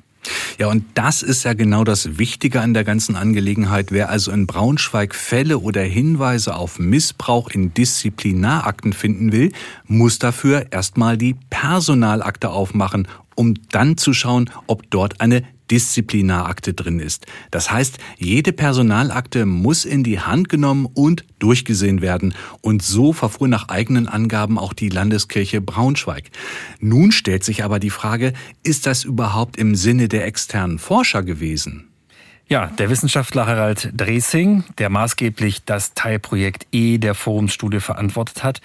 Ja, 0.59 0.69
und 0.69 0.85
das 0.95 1.23
ist 1.23 1.43
ja 1.43 1.53
genau 1.53 1.83
das 1.83 2.17
Wichtige 2.17 2.61
an 2.61 2.75
der 2.75 2.85
ganzen 2.85 3.17
Angelegenheit. 3.17 3.91
Wer 3.91 4.09
also 4.09 4.31
in 4.31 4.47
Braunschweig 4.47 5.15
Fälle 5.15 5.59
oder 5.59 5.83
Hinweise 5.83 6.55
auf 6.55 6.79
Missbrauch 6.79 7.51
in 7.51 7.75
Disziplinarakten 7.75 8.93
finden 8.93 9.33
will, 9.33 9.53
muss 9.87 10.21
dafür 10.21 10.73
erstmal 10.73 11.19
die 11.19 11.35
Personalakte 11.51 12.51
aufmachen, 12.51 13.09
um 13.35 13.55
dann 13.71 13.97
zu 13.97 14.15
schauen, 14.15 14.49
ob 14.69 14.89
dort 14.91 15.21
eine 15.21 15.43
Disziplinarakte 15.71 16.75
drin 16.75 17.01
ist. 17.01 17.27
Das 17.51 17.71
heißt, 17.71 17.99
jede 18.19 18.53
Personalakte 18.53 19.47
muss 19.47 19.85
in 19.85 20.05
die 20.05 20.21
Hand 20.21 20.49
genommen 20.49 20.87
und 20.93 21.25
durchgesehen 21.39 22.03
werden. 22.03 22.35
Und 22.61 22.83
so 22.83 23.13
verfuhr 23.13 23.49
nach 23.49 23.69
eigenen 23.69 24.09
Angaben 24.09 24.59
auch 24.59 24.73
die 24.73 24.89
Landeskirche 24.89 25.61
Braunschweig. 25.61 26.31
Nun 26.81 27.13
stellt 27.13 27.45
sich 27.45 27.65
aber 27.65 27.79
die 27.79 27.91
Frage, 27.91 28.33
ist 28.63 28.87
das 28.87 29.05
überhaupt 29.05 29.57
im 29.57 29.75
Sinne 29.75 30.09
der 30.09 30.27
externen 30.27 30.79
Forscher 30.79 31.23
gewesen? 31.23 31.89
Ja, 32.47 32.67
der 32.67 32.91
Wissenschaftler 32.91 33.47
Harald 33.47 33.91
Dresing, 33.97 34.65
der 34.77 34.91
maßgeblich 34.91 35.65
das 35.65 35.95
Teilprojekt 35.95 36.67
E 36.73 36.99
der 36.99 37.15
Forumsstudie 37.15 37.81
verantwortet 37.81 38.45
hat, 38.45 38.61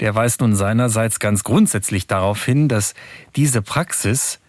der 0.00 0.16
weist 0.16 0.40
nun 0.40 0.56
seinerseits 0.56 1.20
ganz 1.20 1.44
grundsätzlich 1.44 2.08
darauf 2.08 2.44
hin, 2.44 2.66
dass 2.66 2.94
diese 3.36 3.62
Praxis 3.62 4.40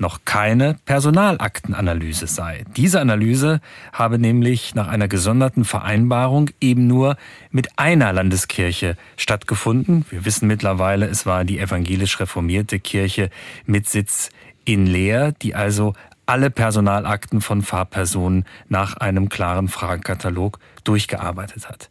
noch 0.00 0.20
keine 0.24 0.76
Personalaktenanalyse 0.84 2.26
sei. 2.26 2.64
Diese 2.76 3.00
Analyse 3.00 3.60
habe 3.92 4.18
nämlich 4.18 4.74
nach 4.74 4.88
einer 4.88 5.08
gesonderten 5.08 5.64
Vereinbarung 5.64 6.50
eben 6.60 6.86
nur 6.86 7.16
mit 7.50 7.78
einer 7.78 8.12
Landeskirche 8.12 8.96
stattgefunden. 9.16 10.06
Wir 10.10 10.24
wissen 10.24 10.48
mittlerweile, 10.48 11.06
es 11.06 11.26
war 11.26 11.44
die 11.44 11.58
evangelisch 11.58 12.18
reformierte 12.18 12.80
Kirche 12.80 13.30
mit 13.66 13.88
Sitz 13.88 14.30
in 14.64 14.86
Leer, 14.86 15.32
die 15.32 15.54
also 15.54 15.94
alle 16.26 16.50
Personalakten 16.50 17.40
von 17.40 17.62
Fahrpersonen 17.62 18.44
nach 18.68 18.96
einem 18.96 19.28
klaren 19.28 19.68
Fragenkatalog 19.68 20.58
durchgearbeitet 20.84 21.68
hat. 21.68 21.90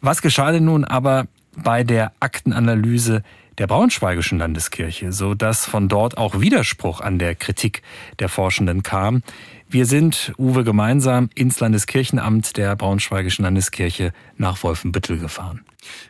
Was 0.00 0.22
geschah 0.22 0.52
denn 0.52 0.64
nun 0.64 0.84
aber 0.84 1.26
bei 1.56 1.84
der 1.84 2.12
Aktenanalyse 2.20 3.22
der 3.58 3.66
Braunschweigischen 3.66 4.38
Landeskirche, 4.38 5.12
so 5.12 5.34
dass 5.34 5.64
von 5.66 5.88
dort 5.88 6.18
auch 6.18 6.40
Widerspruch 6.40 7.00
an 7.00 7.18
der 7.18 7.34
Kritik 7.34 7.82
der 8.18 8.28
Forschenden 8.28 8.82
kam. 8.82 9.22
Wir 9.68 9.86
sind, 9.86 10.32
Uwe, 10.38 10.64
gemeinsam 10.64 11.30
ins 11.34 11.60
Landeskirchenamt 11.60 12.56
der 12.56 12.76
Braunschweigischen 12.76 13.44
Landeskirche 13.44 14.12
nach 14.38 14.62
Wolfenbüttel 14.62 15.18
gefahren. 15.18 15.64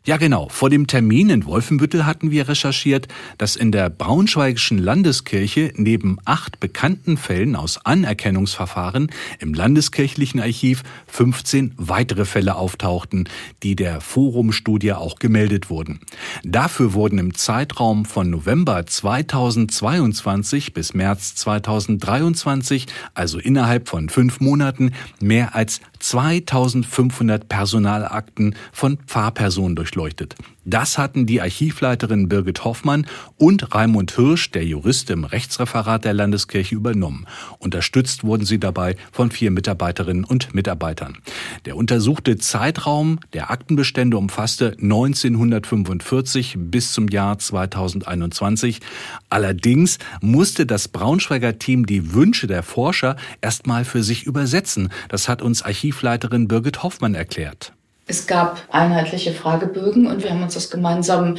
Ja, 0.04 0.18
genau. 0.18 0.48
Vor 0.48 0.70
dem 0.70 0.86
Termin 0.86 1.30
in 1.30 1.46
Wolfenbüttel 1.46 2.06
hatten 2.06 2.30
wir 2.30 2.48
recherchiert, 2.48 3.08
dass 3.38 3.56
in 3.56 3.72
der 3.72 3.90
Braunschweigischen 3.90 4.78
Landeskirche 4.78 5.72
neben 5.76 6.18
acht 6.24 6.60
bekannten 6.60 7.16
Fällen 7.16 7.56
aus 7.56 7.84
Anerkennungsverfahren 7.84 9.10
im 9.38 9.54
Landeskirchlichen 9.54 10.40
Archiv 10.40 10.82
15 11.06 11.72
weitere 11.76 12.24
Fälle 12.24 12.56
auftauchten, 12.56 13.28
die 13.62 13.76
der 13.76 14.00
Forumstudie 14.00 14.92
auch 14.92 15.18
gemeldet 15.18 15.70
wurden. 15.70 16.00
Dafür 16.44 16.92
wurden 16.92 17.18
im 17.18 17.34
Zeitraum 17.34 18.04
von 18.04 18.30
November 18.30 18.84
2022 18.86 20.74
bis 20.74 20.94
März 20.94 21.34
2023, 21.36 22.86
also 23.14 23.38
innerhalb 23.38 23.88
von 23.88 24.08
fünf 24.08 24.40
Monaten, 24.40 24.92
mehr 25.20 25.54
als 25.54 25.80
2500 26.04 27.48
Personalakten 27.48 28.54
von 28.72 28.98
Pfarrpersonen 29.06 29.74
durchleuchtet. 29.74 30.36
Das 30.66 30.96
hatten 30.96 31.26
die 31.26 31.42
Archivleiterin 31.42 32.28
Birgit 32.28 32.64
Hoffmann 32.64 33.06
und 33.36 33.74
Raimund 33.74 34.12
Hirsch, 34.12 34.50
der 34.50 34.64
Jurist 34.64 35.10
im 35.10 35.24
Rechtsreferat 35.24 36.04
der 36.06 36.14
Landeskirche, 36.14 36.74
übernommen. 36.74 37.26
Unterstützt 37.58 38.24
wurden 38.24 38.46
sie 38.46 38.58
dabei 38.58 38.96
von 39.12 39.30
vier 39.30 39.50
Mitarbeiterinnen 39.50 40.24
und 40.24 40.54
Mitarbeitern. 40.54 41.18
Der 41.66 41.76
untersuchte 41.76 42.38
Zeitraum 42.38 43.20
der 43.34 43.50
Aktenbestände 43.50 44.16
umfasste 44.16 44.76
1945 44.80 46.56
bis 46.58 46.92
zum 46.92 47.08
Jahr 47.08 47.38
2021. 47.38 48.80
Allerdings 49.28 49.98
musste 50.22 50.64
das 50.64 50.88
Braunschweiger 50.88 51.58
Team 51.58 51.84
die 51.84 52.14
Wünsche 52.14 52.46
der 52.46 52.62
Forscher 52.62 53.16
erstmal 53.42 53.84
für 53.84 54.02
sich 54.02 54.24
übersetzen. 54.24 54.88
Das 55.08 55.28
hat 55.28 55.42
uns 55.42 55.62
Archivleiterin 55.94 56.48
Birgit 56.48 56.82
Hoffmann 56.82 57.14
erklärt. 57.14 57.72
Es 58.08 58.26
gab 58.26 58.62
einheitliche 58.70 59.32
Fragebögen 59.32 60.08
und 60.08 60.24
wir 60.24 60.30
haben 60.30 60.42
uns 60.42 60.54
das 60.54 60.70
gemeinsam 60.70 61.36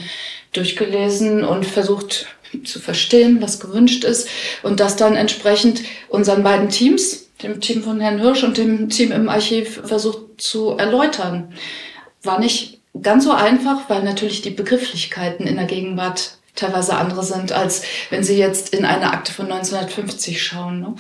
durchgelesen 0.54 1.44
und 1.44 1.66
versucht 1.66 2.28
zu 2.64 2.80
verstehen, 2.80 3.42
was 3.42 3.60
gewünscht 3.60 4.06
ist 4.06 4.30
und 4.64 4.80
das 4.80 4.96
dann 4.96 5.16
entsprechend 5.16 5.82
unseren 6.08 6.42
beiden 6.42 6.70
Teams, 6.70 7.28
dem 7.44 7.60
Team 7.60 7.84
von 7.84 8.00
Herrn 8.00 8.20
Hirsch 8.20 8.44
und 8.44 8.58
dem 8.58 8.90
Team 8.90 9.12
im 9.12 9.28
Archiv, 9.28 9.82
versucht 9.84 10.42
zu 10.42 10.72
erläutern. 10.78 11.54
War 12.24 12.40
nicht 12.40 12.80
ganz 13.00 13.26
so 13.26 13.34
einfach, 13.34 13.90
weil 13.90 14.04
natürlich 14.04 14.42
die 14.42 14.52
Begrifflichkeiten 14.52 15.46
in 15.46 15.58
der 15.58 15.66
Gegenwart 15.66 16.38
teilweise 16.56 16.96
andere 16.96 17.24
sind, 17.24 17.52
als 17.52 17.84
wenn 18.10 18.24
Sie 18.24 18.38
jetzt 18.38 18.74
in 18.74 18.86
eine 18.86 19.12
Akte 19.12 19.34
von 19.34 19.52
1950 19.52 20.42
schauen. 20.42 20.80
Ne? 20.80 20.96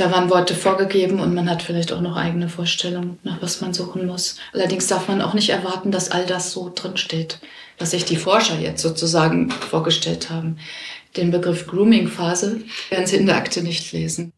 Da 0.00 0.12
waren 0.12 0.30
Worte 0.30 0.54
vorgegeben 0.54 1.18
und 1.20 1.34
man 1.34 1.50
hat 1.50 1.62
vielleicht 1.62 1.92
auch 1.92 2.00
noch 2.00 2.16
eigene 2.16 2.48
Vorstellungen, 2.48 3.18
nach 3.24 3.42
was 3.42 3.60
man 3.60 3.74
suchen 3.74 4.06
muss. 4.06 4.36
Allerdings 4.52 4.86
darf 4.86 5.08
man 5.08 5.20
auch 5.20 5.34
nicht 5.34 5.50
erwarten, 5.50 5.90
dass 5.90 6.10
all 6.10 6.24
das 6.24 6.52
so 6.52 6.70
drinsteht, 6.72 7.40
was 7.78 7.90
sich 7.90 8.04
die 8.04 8.16
Forscher 8.16 8.58
jetzt 8.58 8.82
sozusagen 8.82 9.50
vorgestellt 9.50 10.30
haben. 10.30 10.58
Den 11.16 11.30
Begriff 11.30 11.66
Grooming-Phase 11.66 12.60
werden 12.90 13.06
Sie 13.06 13.16
in 13.16 13.26
der 13.26 13.36
Akte 13.36 13.62
nicht 13.62 13.92
lesen. 13.92 14.32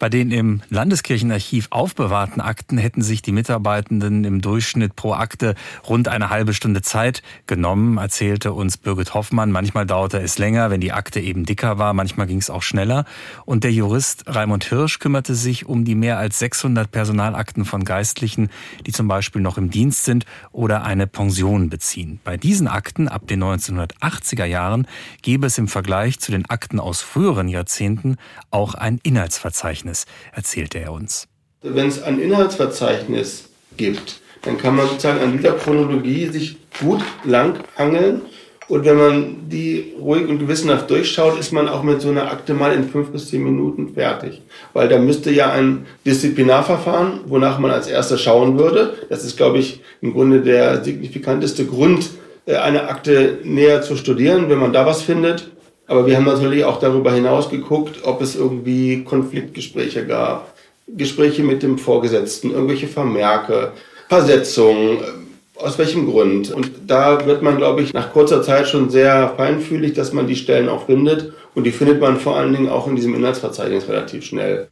Bei 0.00 0.08
den 0.08 0.30
im 0.30 0.62
Landeskirchenarchiv 0.70 1.66
aufbewahrten 1.68 2.40
Akten 2.40 2.78
hätten 2.78 3.02
sich 3.02 3.20
die 3.20 3.32
Mitarbeitenden 3.32 4.24
im 4.24 4.40
Durchschnitt 4.40 4.96
pro 4.96 5.12
Akte 5.12 5.54
rund 5.86 6.08
eine 6.08 6.30
halbe 6.30 6.54
Stunde 6.54 6.80
Zeit 6.80 7.22
genommen, 7.46 7.98
erzählte 7.98 8.54
uns 8.54 8.78
Birgit 8.78 9.12
Hoffmann. 9.12 9.52
Manchmal 9.52 9.84
dauerte 9.84 10.18
es 10.18 10.38
länger, 10.38 10.70
wenn 10.70 10.80
die 10.80 10.92
Akte 10.92 11.20
eben 11.20 11.44
dicker 11.44 11.76
war, 11.76 11.92
manchmal 11.92 12.26
ging 12.26 12.38
es 12.38 12.48
auch 12.48 12.62
schneller. 12.62 13.04
Und 13.44 13.62
der 13.62 13.72
Jurist 13.72 14.24
Raimund 14.26 14.64
Hirsch 14.64 15.00
kümmerte 15.00 15.34
sich 15.34 15.66
um 15.66 15.84
die 15.84 15.94
mehr 15.94 16.16
als 16.16 16.38
600 16.38 16.90
Personalakten 16.90 17.66
von 17.66 17.84
Geistlichen, 17.84 18.48
die 18.86 18.92
zum 18.92 19.06
Beispiel 19.06 19.42
noch 19.42 19.58
im 19.58 19.70
Dienst 19.70 20.04
sind 20.04 20.24
oder 20.50 20.82
eine 20.82 21.08
Pension 21.08 21.68
beziehen. 21.68 22.20
Bei 22.24 22.38
diesen 22.38 22.68
Akten 22.68 23.06
ab 23.06 23.26
den 23.26 23.44
1980er 23.44 24.46
Jahren 24.46 24.86
gäbe 25.20 25.46
es 25.46 25.58
im 25.58 25.68
Vergleich 25.68 26.20
zu 26.20 26.32
den 26.32 26.48
Akten 26.48 26.80
aus 26.80 27.02
früheren 27.02 27.48
Jahrzehnten 27.48 28.16
auch 28.50 28.72
ein 28.72 28.98
Inhaltsverzeichnis. 29.02 29.89
Inhaltsverzeichnis, 29.90 30.06
erzählte 30.32 30.78
er 30.78 30.92
uns. 30.92 31.26
Wenn 31.62 31.88
es 31.88 32.02
ein 32.02 32.20
Inhaltsverzeichnis 32.20 33.44
gibt, 33.76 34.20
dann 34.42 34.56
kann 34.56 34.76
man 34.76 34.86
sozusagen 34.88 35.20
an 35.20 35.36
dieser 35.36 35.52
Chronologie 35.52 36.26
sich 36.26 36.56
gut 36.80 37.02
langhangeln. 37.24 38.22
Und 38.68 38.84
wenn 38.84 38.96
man 38.96 39.48
die 39.48 39.94
ruhig 40.00 40.28
und 40.28 40.38
gewissenhaft 40.38 40.88
durchschaut, 40.88 41.38
ist 41.38 41.52
man 41.52 41.68
auch 41.68 41.82
mit 41.82 42.00
so 42.00 42.08
einer 42.08 42.30
Akte 42.30 42.54
mal 42.54 42.72
in 42.72 42.88
fünf 42.88 43.08
bis 43.08 43.28
zehn 43.28 43.42
Minuten 43.42 43.94
fertig. 43.94 44.42
Weil 44.72 44.88
da 44.88 44.98
müsste 44.98 45.32
ja 45.32 45.50
ein 45.50 45.86
Disziplinarverfahren, 46.06 47.22
wonach 47.26 47.58
man 47.58 47.72
als 47.72 47.88
erster 47.88 48.16
schauen 48.16 48.58
würde. 48.58 48.94
Das 49.08 49.24
ist, 49.24 49.36
glaube 49.36 49.58
ich, 49.58 49.80
im 50.00 50.12
Grunde 50.12 50.40
der 50.40 50.84
signifikanteste 50.84 51.66
Grund, 51.66 52.10
äh, 52.46 52.54
eine 52.54 52.88
Akte 52.88 53.40
näher 53.42 53.82
zu 53.82 53.96
studieren, 53.96 54.48
wenn 54.48 54.58
man 54.58 54.72
da 54.72 54.86
was 54.86 55.02
findet. 55.02 55.50
Aber 55.90 56.06
wir 56.06 56.16
haben 56.16 56.24
natürlich 56.24 56.64
auch 56.64 56.78
darüber 56.78 57.12
hinaus 57.12 57.50
geguckt, 57.50 58.02
ob 58.04 58.22
es 58.22 58.36
irgendwie 58.36 59.02
Konfliktgespräche 59.02 60.06
gab, 60.06 60.54
Gespräche 60.86 61.42
mit 61.42 61.64
dem 61.64 61.78
Vorgesetzten, 61.78 62.52
irgendwelche 62.52 62.86
Vermerke, 62.86 63.72
Versetzungen, 64.08 64.98
äh, 64.98 65.60
aus 65.60 65.78
welchem 65.78 66.08
Grund. 66.08 66.52
Und 66.52 66.70
da 66.86 67.26
wird 67.26 67.42
man, 67.42 67.56
glaube 67.56 67.82
ich, 67.82 67.92
nach 67.92 68.12
kurzer 68.12 68.40
Zeit 68.40 68.68
schon 68.68 68.88
sehr 68.88 69.34
feinfühlig, 69.36 69.94
dass 69.94 70.12
man 70.12 70.28
die 70.28 70.36
Stellen 70.36 70.68
auch 70.68 70.86
findet. 70.86 71.32
Und 71.56 71.64
die 71.64 71.72
findet 71.72 72.00
man 72.00 72.18
vor 72.18 72.36
allen 72.36 72.52
Dingen 72.52 72.68
auch 72.68 72.86
in 72.86 72.94
diesem 72.94 73.16
Inhaltsverzeichnis 73.16 73.88
relativ 73.88 74.24
schnell. 74.24 74.68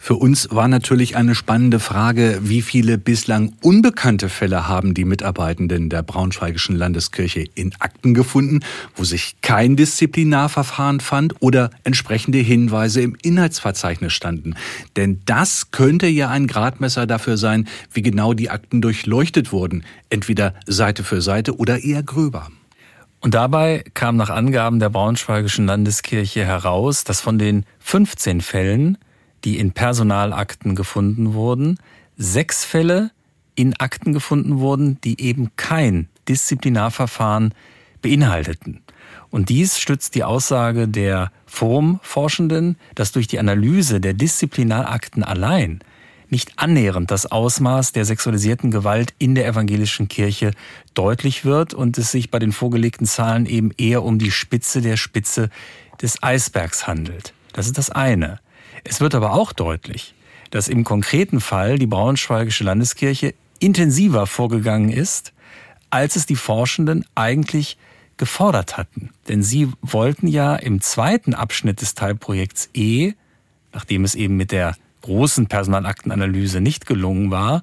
Für 0.00 0.14
uns 0.14 0.48
war 0.52 0.68
natürlich 0.68 1.16
eine 1.16 1.34
spannende 1.34 1.80
Frage, 1.80 2.38
wie 2.42 2.62
viele 2.62 2.98
bislang 2.98 3.54
unbekannte 3.60 4.28
Fälle 4.28 4.68
haben 4.68 4.94
die 4.94 5.04
Mitarbeitenden 5.04 5.90
der 5.90 6.02
Braunschweigischen 6.02 6.76
Landeskirche 6.76 7.44
in 7.54 7.74
Akten 7.80 8.14
gefunden, 8.14 8.60
wo 8.94 9.02
sich 9.02 9.36
kein 9.42 9.76
Disziplinarverfahren 9.76 11.00
fand 11.00 11.34
oder 11.40 11.70
entsprechende 11.82 12.38
Hinweise 12.38 13.02
im 13.02 13.16
Inhaltsverzeichnis 13.20 14.12
standen. 14.12 14.54
Denn 14.96 15.20
das 15.26 15.72
könnte 15.72 16.06
ja 16.06 16.30
ein 16.30 16.46
Gradmesser 16.46 17.06
dafür 17.06 17.36
sein, 17.36 17.68
wie 17.92 18.02
genau 18.02 18.34
die 18.34 18.50
Akten 18.50 18.80
durchleuchtet 18.80 19.52
wurden, 19.52 19.84
entweder 20.10 20.54
Seite 20.64 21.02
für 21.02 21.20
Seite 21.20 21.56
oder 21.56 21.82
eher 21.82 22.04
gröber. 22.04 22.48
Und 23.20 23.34
dabei 23.34 23.82
kam 23.94 24.16
nach 24.16 24.30
Angaben 24.30 24.78
der 24.78 24.90
Braunschweigischen 24.90 25.66
Landeskirche 25.66 26.44
heraus, 26.44 27.02
dass 27.02 27.20
von 27.20 27.36
den 27.38 27.64
15 27.80 28.40
Fällen 28.40 28.96
die 29.44 29.58
in 29.58 29.72
Personalakten 29.72 30.74
gefunden 30.74 31.34
wurden, 31.34 31.78
sechs 32.16 32.64
Fälle 32.64 33.10
in 33.54 33.74
Akten 33.74 34.12
gefunden 34.12 34.58
wurden, 34.58 35.00
die 35.02 35.20
eben 35.20 35.50
kein 35.56 36.08
Disziplinarverfahren 36.28 37.54
beinhalteten. 38.02 38.82
Und 39.30 39.48
dies 39.48 39.78
stützt 39.78 40.14
die 40.14 40.24
Aussage 40.24 40.88
der 40.88 41.32
Forumforschenden, 41.46 42.76
dass 42.94 43.12
durch 43.12 43.26
die 43.26 43.38
Analyse 43.38 44.00
der 44.00 44.14
Disziplinarakten 44.14 45.22
allein 45.22 45.80
nicht 46.30 46.52
annähernd 46.56 47.10
das 47.10 47.26
Ausmaß 47.26 47.92
der 47.92 48.04
sexualisierten 48.04 48.70
Gewalt 48.70 49.14
in 49.18 49.34
der 49.34 49.46
evangelischen 49.46 50.08
Kirche 50.08 50.52
deutlich 50.94 51.44
wird 51.44 51.74
und 51.74 51.96
es 51.98 52.10
sich 52.10 52.30
bei 52.30 52.38
den 52.38 52.52
vorgelegten 52.52 53.06
Zahlen 53.06 53.46
eben 53.46 53.70
eher 53.76 54.02
um 54.02 54.18
die 54.18 54.30
Spitze 54.30 54.82
der 54.82 54.96
Spitze 54.96 55.48
des 56.02 56.22
Eisbergs 56.22 56.86
handelt. 56.86 57.32
Das 57.52 57.66
ist 57.66 57.78
das 57.78 57.90
eine. 57.90 58.40
Es 58.84 59.00
wird 59.00 59.14
aber 59.14 59.32
auch 59.32 59.52
deutlich, 59.52 60.14
dass 60.50 60.68
im 60.68 60.84
konkreten 60.84 61.40
Fall 61.40 61.78
die 61.78 61.86
Braunschweigische 61.86 62.64
Landeskirche 62.64 63.34
intensiver 63.58 64.26
vorgegangen 64.26 64.90
ist, 64.90 65.32
als 65.90 66.16
es 66.16 66.26
die 66.26 66.36
Forschenden 66.36 67.04
eigentlich 67.14 67.76
gefordert 68.16 68.76
hatten. 68.76 69.10
Denn 69.28 69.42
sie 69.42 69.70
wollten 69.80 70.26
ja 70.26 70.56
im 70.56 70.80
zweiten 70.80 71.34
Abschnitt 71.34 71.80
des 71.80 71.94
Teilprojekts 71.94 72.70
E, 72.74 73.12
nachdem 73.72 74.04
es 74.04 74.14
eben 74.14 74.36
mit 74.36 74.52
der 74.52 74.76
großen 75.02 75.46
Personalaktenanalyse 75.46 76.60
nicht 76.60 76.86
gelungen 76.86 77.30
war, 77.30 77.62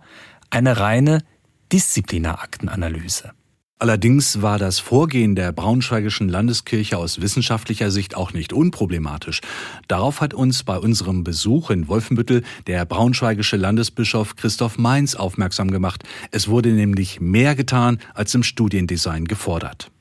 eine 0.50 0.80
reine 0.80 1.24
Disziplinaraktenanalyse. 1.72 3.34
Allerdings 3.78 4.42
war 4.42 4.58
das 4.58 4.80
Vorgehen 4.80 5.36
der 5.36 5.52
Braunschweigischen 5.52 6.30
Landeskirche 6.30 6.98
aus 6.98 7.20
wissenschaftlicher 7.20 7.92
Sicht 7.92 8.16
auch 8.16 8.32
nicht 8.32 8.54
unproblematisch. 8.54 9.42
Darauf 9.90 10.22
hat 10.22 10.34
uns 10.34 10.64
bei 10.64 10.78
unserem 10.78 11.26
Besuch 11.26 11.70
in 11.72 11.90
Wolfenbüttel 11.90 12.44
der 12.68 12.86
braunschweigische 12.86 13.58
Landesbischof 13.58 14.38
Christoph 14.38 14.78
Mainz 14.78 15.16
aufmerksam 15.16 15.72
gemacht. 15.72 16.04
Es 16.32 16.48
wurde 16.48 16.70
nämlich 16.70 17.20
mehr 17.20 17.54
getan, 17.54 18.00
als 18.14 18.34
im 18.34 18.44
Studiendesign 18.44 19.26
gefordert. 19.26 19.92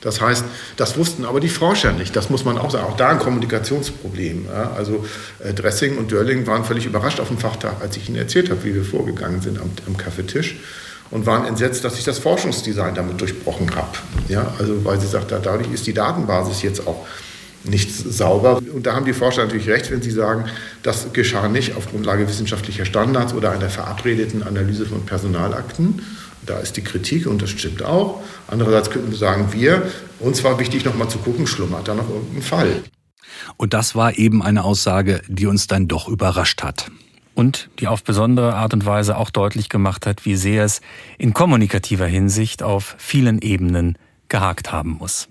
Das 0.00 0.20
heißt, 0.20 0.44
das 0.76 0.98
wussten 0.98 1.24
aber 1.24 1.38
die 1.38 1.48
Forscher 1.48 1.92
nicht. 1.92 2.16
Das 2.16 2.28
muss 2.28 2.44
man 2.44 2.58
auch 2.58 2.72
sagen. 2.72 2.86
Auch 2.86 2.96
da 2.96 3.10
ein 3.10 3.20
Kommunikationsproblem. 3.20 4.46
Also 4.76 5.06
äh, 5.38 5.54
Dressing 5.54 5.96
und 5.96 6.10
Dörling 6.10 6.44
waren 6.48 6.64
völlig 6.64 6.86
überrascht 6.86 7.20
auf 7.20 7.28
dem 7.28 7.38
Fachtag, 7.38 7.80
als 7.80 7.96
ich 7.96 8.08
ihnen 8.08 8.18
erzählt 8.18 8.50
habe, 8.50 8.64
wie 8.64 8.74
wir 8.74 8.84
vorgegangen 8.84 9.40
sind 9.40 9.60
am, 9.60 9.70
am 9.86 9.96
Kaffeetisch 9.96 10.56
und 11.10 11.26
waren 11.26 11.46
entsetzt, 11.46 11.84
dass 11.84 11.98
ich 11.98 12.04
das 12.04 12.18
Forschungsdesign 12.18 12.94
damit 12.94 13.20
durchbrochen 13.20 13.74
habe. 13.74 13.98
Ja, 14.28 14.54
also 14.58 14.84
weil 14.84 15.00
sie 15.00 15.06
sagt, 15.06 15.30
dadurch 15.30 15.70
ist 15.72 15.86
die 15.86 15.94
Datenbasis 15.94 16.62
jetzt 16.62 16.86
auch 16.86 17.06
nicht 17.64 17.92
sauber. 17.92 18.58
Und 18.58 18.86
da 18.86 18.94
haben 18.94 19.04
die 19.04 19.12
Forscher 19.12 19.44
natürlich 19.44 19.68
recht, 19.68 19.90
wenn 19.90 20.02
sie 20.02 20.10
sagen, 20.10 20.44
das 20.82 21.12
geschah 21.12 21.48
nicht 21.48 21.76
auf 21.76 21.90
Grundlage 21.90 22.28
wissenschaftlicher 22.28 22.84
Standards 22.84 23.34
oder 23.34 23.50
einer 23.50 23.68
verabredeten 23.68 24.42
Analyse 24.42 24.86
von 24.86 25.04
Personalakten, 25.04 26.02
da 26.44 26.58
ist 26.58 26.76
die 26.76 26.82
Kritik 26.82 27.26
und 27.26 27.42
das 27.42 27.50
stimmt 27.50 27.82
auch. 27.82 28.22
Andererseits 28.46 28.90
könnten 28.90 29.10
wir 29.10 29.18
sagen, 29.18 29.48
wir, 29.50 29.90
uns 30.20 30.44
war 30.44 30.60
wichtig, 30.60 30.84
nochmal 30.84 31.08
zu 31.08 31.18
gucken, 31.18 31.46
schlummert 31.46 31.88
da 31.88 31.94
noch 31.94 32.08
irgendein 32.08 32.42
Fall. 32.42 32.82
Und 33.56 33.74
das 33.74 33.94
war 33.96 34.16
eben 34.16 34.42
eine 34.42 34.64
Aussage, 34.64 35.22
die 35.28 35.46
uns 35.46 35.66
dann 35.66 35.88
doch 35.88 36.08
überrascht 36.08 36.62
hat. 36.62 36.86
Und 37.36 37.68
die 37.80 37.86
auf 37.86 38.02
besondere 38.02 38.54
Art 38.54 38.72
und 38.72 38.86
Weise 38.86 39.18
auch 39.18 39.28
deutlich 39.28 39.68
gemacht 39.68 40.06
hat, 40.06 40.24
wie 40.24 40.36
sehr 40.36 40.64
es 40.64 40.80
in 41.18 41.34
kommunikativer 41.34 42.06
Hinsicht 42.06 42.62
auf 42.62 42.96
vielen 42.98 43.42
Ebenen 43.42 43.98
gehakt 44.28 44.72
haben 44.72 44.96
muss. 44.98 45.28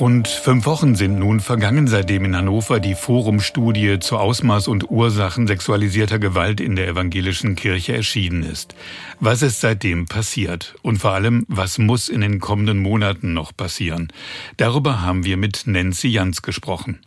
Rund 0.00 0.26
fünf 0.26 0.66
Wochen 0.66 0.96
sind 0.96 1.20
nun 1.20 1.38
vergangen, 1.38 1.86
seitdem 1.86 2.24
in 2.24 2.36
Hannover 2.36 2.80
die 2.80 2.96
Forumstudie 2.96 4.00
zu 4.00 4.18
Ausmaß 4.18 4.66
und 4.66 4.90
Ursachen 4.90 5.46
sexualisierter 5.46 6.18
Gewalt 6.18 6.60
in 6.60 6.74
der 6.74 6.88
evangelischen 6.88 7.54
Kirche 7.54 7.94
erschienen 7.94 8.42
ist. 8.42 8.74
Was 9.20 9.42
ist 9.42 9.60
seitdem 9.60 10.06
passiert? 10.06 10.74
Und 10.82 10.98
vor 10.98 11.12
allem, 11.12 11.44
was 11.46 11.78
muss 11.78 12.08
in 12.08 12.22
den 12.22 12.40
kommenden 12.40 12.80
Monaten 12.80 13.34
noch 13.34 13.56
passieren? 13.56 14.12
Darüber 14.56 15.00
haben 15.00 15.24
wir 15.24 15.36
mit 15.36 15.62
Nancy 15.66 16.08
Jans 16.08 16.42
gesprochen. 16.42 16.98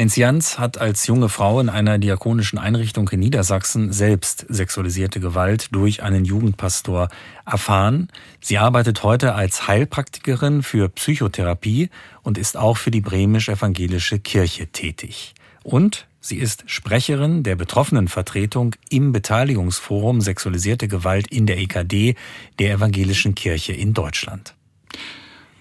Nancy 0.00 0.20
Jans 0.20 0.58
hat 0.58 0.78
als 0.78 1.06
junge 1.06 1.28
Frau 1.28 1.60
in 1.60 1.68
einer 1.68 1.98
diakonischen 1.98 2.58
Einrichtung 2.58 3.06
in 3.10 3.20
Niedersachsen 3.20 3.92
selbst 3.92 4.46
sexualisierte 4.48 5.20
Gewalt 5.20 5.74
durch 5.74 6.02
einen 6.02 6.24
Jugendpastor 6.24 7.10
erfahren. 7.44 8.08
Sie 8.40 8.56
arbeitet 8.56 9.02
heute 9.02 9.34
als 9.34 9.68
Heilpraktikerin 9.68 10.62
für 10.62 10.88
Psychotherapie 10.88 11.90
und 12.22 12.38
ist 12.38 12.56
auch 12.56 12.78
für 12.78 12.90
die 12.90 13.02
bremisch-evangelische 13.02 14.18
Kirche 14.20 14.68
tätig. 14.68 15.34
Und 15.64 16.06
sie 16.18 16.38
ist 16.38 16.64
Sprecherin 16.64 17.42
der 17.42 17.56
Betroffenenvertretung 17.56 18.76
im 18.88 19.12
Beteiligungsforum 19.12 20.22
Sexualisierte 20.22 20.88
Gewalt 20.88 21.26
in 21.26 21.44
der 21.44 21.58
EKD 21.58 22.14
der 22.58 22.72
evangelischen 22.72 23.34
Kirche 23.34 23.74
in 23.74 23.92
Deutschland. 23.92 24.54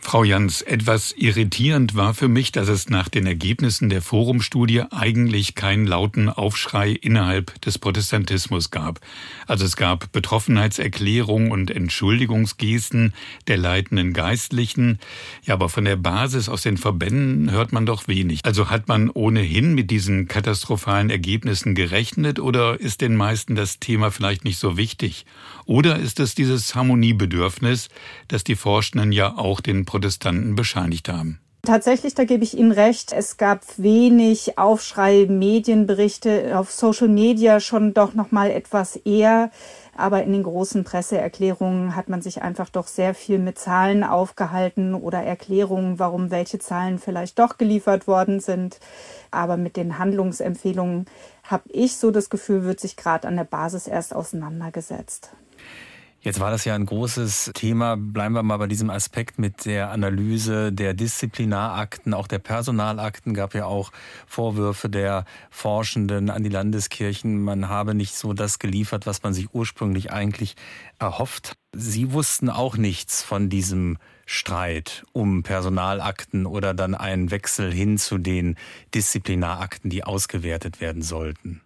Frau 0.10 0.24
Jans, 0.24 0.64
etwas 0.64 1.14
irritierend 1.16 1.94
war 1.94 2.16
für 2.16 2.30
mich, 2.30 2.52
dass 2.52 2.68
es 2.68 2.90
nach 2.90 3.10
den 3.10 3.28
Ergebnissen 3.28 3.90
der 3.90 4.02
Forumstudie 4.02 4.82
eigentlich 4.90 5.54
keinen 5.54 5.86
lauten 5.86 6.30
Aufschrei 6.30 6.90
innerhalb 6.90 7.62
des 7.62 7.78
Protestantismus 7.78 8.72
gab. 8.72 9.02
Also 9.46 9.66
es 9.66 9.76
gab 9.76 10.12
Betroffenheitserklärungen 10.12 11.52
und 11.52 11.70
Entschuldigungsgesten 11.70 13.14
der 13.48 13.58
leitenden 13.58 14.14
Geistlichen. 14.14 14.98
Ja, 15.44 15.54
aber 15.54 15.70
von 15.70 15.86
der 15.86 15.96
Basis 15.96 16.50
aus 16.50 16.64
den 16.64 16.78
Verbänden 16.78 17.52
hört 17.52 17.72
man 17.72 17.86
doch 17.86 18.08
wenig. 18.08 18.40
Also 18.46 18.72
hat 18.72 18.88
man 18.88 19.12
ohnehin 19.12 19.76
mit 19.76 19.92
diesen 19.92 20.28
katastrophalen 20.28 21.12
Ergebnissen 21.12 21.76
gerechnet 21.76 22.40
oder 22.40 22.80
ist 22.80 23.02
den 23.02 23.16
meisten 23.16 23.54
das 23.54 23.78
Thema 23.80 24.10
vielleicht 24.10 24.44
nicht 24.44 24.58
so 24.58 24.76
wichtig? 24.76 25.28
Oder 25.66 26.00
ist 26.00 26.20
es 26.20 26.34
dieses 26.34 26.74
Harmoniebedürfnis, 26.74 27.90
das 28.28 28.44
die 28.44 28.56
Forschenden 28.56 29.12
ja 29.12 29.38
auch 29.38 29.62
den 29.62 29.86
Protestanten 30.00 30.56
bescheinigt 30.56 31.10
haben? 31.10 31.40
Tatsächlich, 31.64 32.16
da 32.16 32.24
gebe 32.24 32.46
ich 32.46 32.58
Ihnen 32.58 32.72
recht. 32.72 33.12
Es 33.12 33.36
gab 33.36 33.64
wenig 33.76 34.58
Aufschrei, 34.58 35.26
Medienberichte 35.28 36.58
auf 36.58 36.72
Social 36.72 37.10
Media 37.10 37.60
schon 37.60 37.94
doch 37.94 38.14
noch 38.14 38.32
mal 38.32 38.50
etwas 38.50 38.96
eher. 38.96 39.52
Aber 39.98 40.24
in 40.24 40.32
den 40.32 40.44
großen 40.44 40.86
Presseerklärungen 40.86 41.98
hat 41.98 42.08
man 42.08 42.22
sich 42.22 42.42
einfach 42.42 42.70
doch 42.70 42.88
sehr 42.88 43.14
viel 43.14 43.40
mit 43.40 43.60
Zahlen 43.60 44.06
aufgehalten 44.06 44.94
oder 44.94 45.22
Erklärungen, 45.22 46.00
warum 46.00 46.32
welche 46.32 46.60
Zahlen 46.60 46.98
vielleicht 46.98 47.38
doch 47.38 47.58
geliefert 47.58 48.08
worden 48.08 48.40
sind. 48.40 48.80
Aber 49.30 49.58
mit 49.58 49.76
den 49.76 50.00
Handlungsempfehlungen 50.00 51.08
habe 51.44 51.64
ich 51.74 51.98
so 51.98 52.10
das 52.10 52.30
Gefühl, 52.30 52.64
wird 52.64 52.80
sich 52.80 52.96
gerade 52.96 53.28
an 53.28 53.36
der 53.36 53.44
Basis 53.44 53.86
erst 53.86 54.16
auseinandergesetzt. 54.16 55.32
Jetzt 56.22 56.42
war 56.42 56.52
das 56.52 56.66
ja 56.66 56.76
ein 56.76 56.86
großes 56.86 57.52
Thema. 57.54 57.96
Bleiben 57.96 58.36
wir 58.36 58.44
mal 58.44 58.58
bei 58.58 58.68
diesem 58.68 58.90
Aspekt 58.90 59.40
mit 59.40 59.66
der 59.66 59.92
Analyse 59.92 60.74
der 60.74 60.94
Disziplinarakten, 60.94 62.14
auch 62.14 62.28
der 62.28 62.40
Personalakten. 62.40 63.34
Gab 63.34 63.54
ja 63.54 63.66
auch 63.66 63.94
Vorwürfe 64.28 64.90
der 64.90 65.24
Forschenden 65.50 66.30
an 66.30 66.44
die 66.44 66.50
Landeskirchen. 66.50 67.42
Man 67.42 67.70
habe 67.70 67.96
nicht 67.96 68.16
so 68.16 68.34
das 68.34 68.60
geliefert, 68.60 69.06
was 69.06 69.24
man 69.24 69.34
sich 69.34 69.54
ursprünglich 69.54 70.12
eigentlich 70.12 70.58
erhofft. 71.00 71.56
Sie 71.72 72.12
wussten 72.12 72.50
auch 72.50 72.76
nichts 72.76 73.24
von 73.24 73.48
diesem 73.48 73.98
Streit 74.26 75.06
um 75.14 75.44
Personalakten 75.44 76.46
oder 76.46 76.74
dann 76.74 76.96
einen 76.96 77.32
Wechsel 77.32 77.72
hin 77.72 77.98
zu 77.98 78.18
den 78.18 78.58
Disziplinarakten, 78.94 79.90
die 79.90 80.04
ausgewertet 80.04 80.82
werden 80.82 81.02
sollten. 81.02 81.62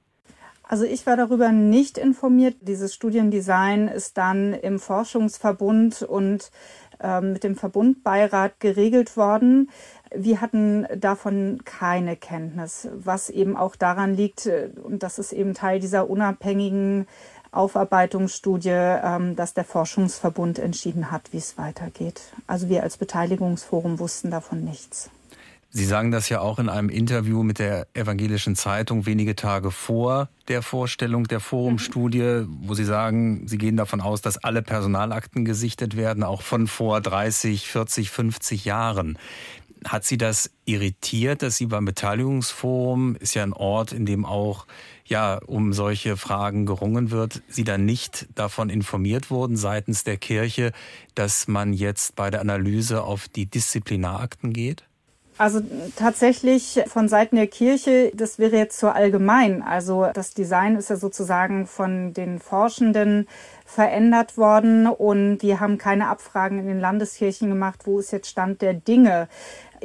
Also 0.73 0.85
ich 0.85 1.05
war 1.05 1.15
darüber 1.15 1.51
nicht 1.51 1.99
informiert. 1.99 2.55
Dieses 2.61 2.95
Studiendesign 2.95 3.87
ist 3.87 4.17
dann 4.17 4.55
im 4.55 4.79
Forschungsverbund 4.79 6.01
und 6.01 6.49
äh, 6.99 7.21
mit 7.21 7.43
dem 7.43 7.55
Verbundbeirat 7.55 8.59
geregelt 8.59 9.15
worden. 9.15 9.69
Wir 10.15 10.41
hatten 10.41 10.87
davon 10.97 11.61
keine 11.63 12.15
Kenntnis, 12.15 12.87
was 12.91 13.29
eben 13.29 13.55
auch 13.55 13.75
daran 13.75 14.15
liegt, 14.15 14.47
äh, 14.47 14.69
und 14.81 15.03
das 15.03 15.19
ist 15.19 15.31
eben 15.31 15.53
Teil 15.53 15.79
dieser 15.79 16.09
unabhängigen 16.09 17.05
Aufarbeitungsstudie, 17.51 18.69
ähm, 18.71 19.35
dass 19.35 19.53
der 19.53 19.65
Forschungsverbund 19.65 20.57
entschieden 20.57 21.11
hat, 21.11 21.33
wie 21.33 21.37
es 21.37 21.55
weitergeht. 21.59 22.19
Also 22.47 22.67
wir 22.67 22.81
als 22.81 22.97
Beteiligungsforum 22.97 23.99
wussten 23.99 24.31
davon 24.31 24.63
nichts. 24.63 25.11
Sie 25.75 25.85
sagen 25.85 26.11
das 26.11 26.29
ja 26.29 26.39
auch 26.39 26.59
in 26.59 26.69
einem 26.69 26.89
Interview 26.89 27.41
mit 27.41 27.57
der 27.57 27.87
Evangelischen 27.95 28.55
Zeitung 28.55 29.07
wenige 29.07 29.35
Tage 29.35 29.71
vor 29.71 30.29
der 30.47 30.61
Vorstellung 30.61 31.23
der 31.23 31.39
Forumstudie, 31.39 32.45
wo 32.47 32.75
Sie 32.75 32.85
sagen, 32.85 33.47
Sie 33.47 33.57
gehen 33.57 33.75
davon 33.75 33.99
aus, 33.99 34.21
dass 34.21 34.37
alle 34.37 34.61
Personalakten 34.61 35.45
gesichtet 35.45 35.97
werden, 35.97 36.23
auch 36.23 36.43
von 36.43 36.67
vor 36.67 37.01
30, 37.01 37.67
40, 37.67 38.11
50 38.11 38.65
Jahren. 38.65 39.17
Hat 39.83 40.05
Sie 40.05 40.19
das 40.19 40.51
irritiert, 40.65 41.41
dass 41.41 41.57
Sie 41.57 41.65
beim 41.65 41.85
Beteiligungsforum, 41.85 43.15
ist 43.15 43.33
ja 43.33 43.41
ein 43.41 43.51
Ort, 43.51 43.93
in 43.93 44.05
dem 44.05 44.25
auch 44.25 44.67
ja, 45.05 45.39
um 45.43 45.73
solche 45.73 46.17
Fragen 46.17 46.67
gerungen 46.67 47.09
wird, 47.09 47.41
Sie 47.47 47.63
dann 47.63 47.83
nicht 47.83 48.27
davon 48.35 48.69
informiert 48.69 49.31
wurden 49.31 49.57
seitens 49.57 50.03
der 50.03 50.17
Kirche, 50.17 50.71
dass 51.15 51.47
man 51.47 51.73
jetzt 51.73 52.15
bei 52.15 52.29
der 52.29 52.41
Analyse 52.41 53.01
auf 53.01 53.27
die 53.27 53.47
Disziplinarakten 53.47 54.53
geht? 54.53 54.83
Also 55.43 55.59
tatsächlich 55.97 56.79
von 56.87 57.09
Seiten 57.09 57.35
der 57.35 57.47
Kirche, 57.47 58.13
das 58.15 58.39
wäre 58.39 58.55
jetzt 58.55 58.79
so 58.79 58.87
allgemein. 58.87 59.61
Also 59.61 60.07
das 60.13 60.33
Design 60.33 60.77
ist 60.77 60.89
ja 60.89 60.95
sozusagen 60.95 61.67
von 61.67 62.13
den 62.13 62.39
Forschenden 62.39 63.27
verändert 63.65 64.37
worden 64.37 64.87
und 64.87 65.39
die 65.39 65.59
haben 65.59 65.77
keine 65.77 66.07
Abfragen 66.07 66.59
in 66.59 66.67
den 66.67 66.79
Landeskirchen 66.79 67.49
gemacht, 67.49 67.81
wo 67.83 67.99
ist 67.99 68.11
jetzt 68.11 68.29
Stand 68.29 68.61
der 68.61 68.73
Dinge. 68.73 69.27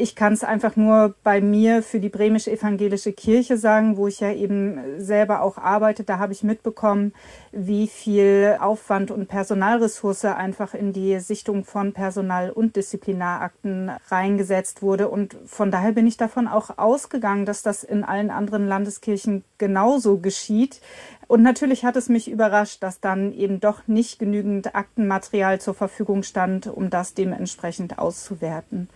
Ich 0.01 0.14
kann 0.14 0.32
es 0.32 0.44
einfach 0.44 0.76
nur 0.76 1.16
bei 1.24 1.40
mir 1.40 1.82
für 1.82 1.99
die 1.99 2.09
bremische 2.09 2.53
evangelische 2.53 3.12
Kirche 3.12 3.57
sagen, 3.57 3.96
wo 3.96 4.07
ich 4.07 4.20
ja 4.20 4.30
eben 4.30 4.78
selber 4.99 5.42
auch 5.42 5.59
arbeite. 5.59 6.05
Da 6.05 6.20
habe 6.20 6.32
ich 6.32 6.44
mitbekommen, 6.44 7.12
wie 7.51 7.88
viel 7.88 8.59
Aufwand 8.61 9.11
und 9.11 9.26
Personalressource 9.26 10.26
einfach 10.26 10.74
in 10.74 10.92
die 10.92 11.18
Sichtung 11.18 11.64
von 11.64 11.94
Personal- 11.94 12.51
und 12.51 12.76
Disziplinarakten 12.76 13.90
reingesetzt 14.07 14.82
wurde. 14.82 15.09
Und 15.09 15.36
von 15.46 15.72
daher 15.72 15.90
bin 15.90 16.07
ich 16.07 16.16
davon 16.16 16.46
auch 16.46 16.78
ausgegangen, 16.78 17.44
dass 17.44 17.62
das 17.62 17.82
in 17.82 18.05
allen 18.05 18.30
anderen 18.30 18.68
Landeskirchen 18.68 19.42
genauso 19.59 20.18
geschieht. 20.18 20.80
Und 21.26 21.42
natürlich 21.42 21.84
hat 21.84 21.96
es 21.96 22.09
mich 22.09 22.30
überrascht, 22.30 22.82
dass 22.82 23.01
dann 23.01 23.32
eben 23.34 23.59
doch 23.59 23.86
nicht 23.88 24.18
genügend 24.18 24.74
Aktenmaterial 24.74 25.61
zur 25.61 25.74
Verfügung 25.74 26.22
stand, 26.22 26.68
um 26.68 26.88
das 26.88 27.14
dementsprechend 27.14 27.99
auszuwerten. 27.99 28.88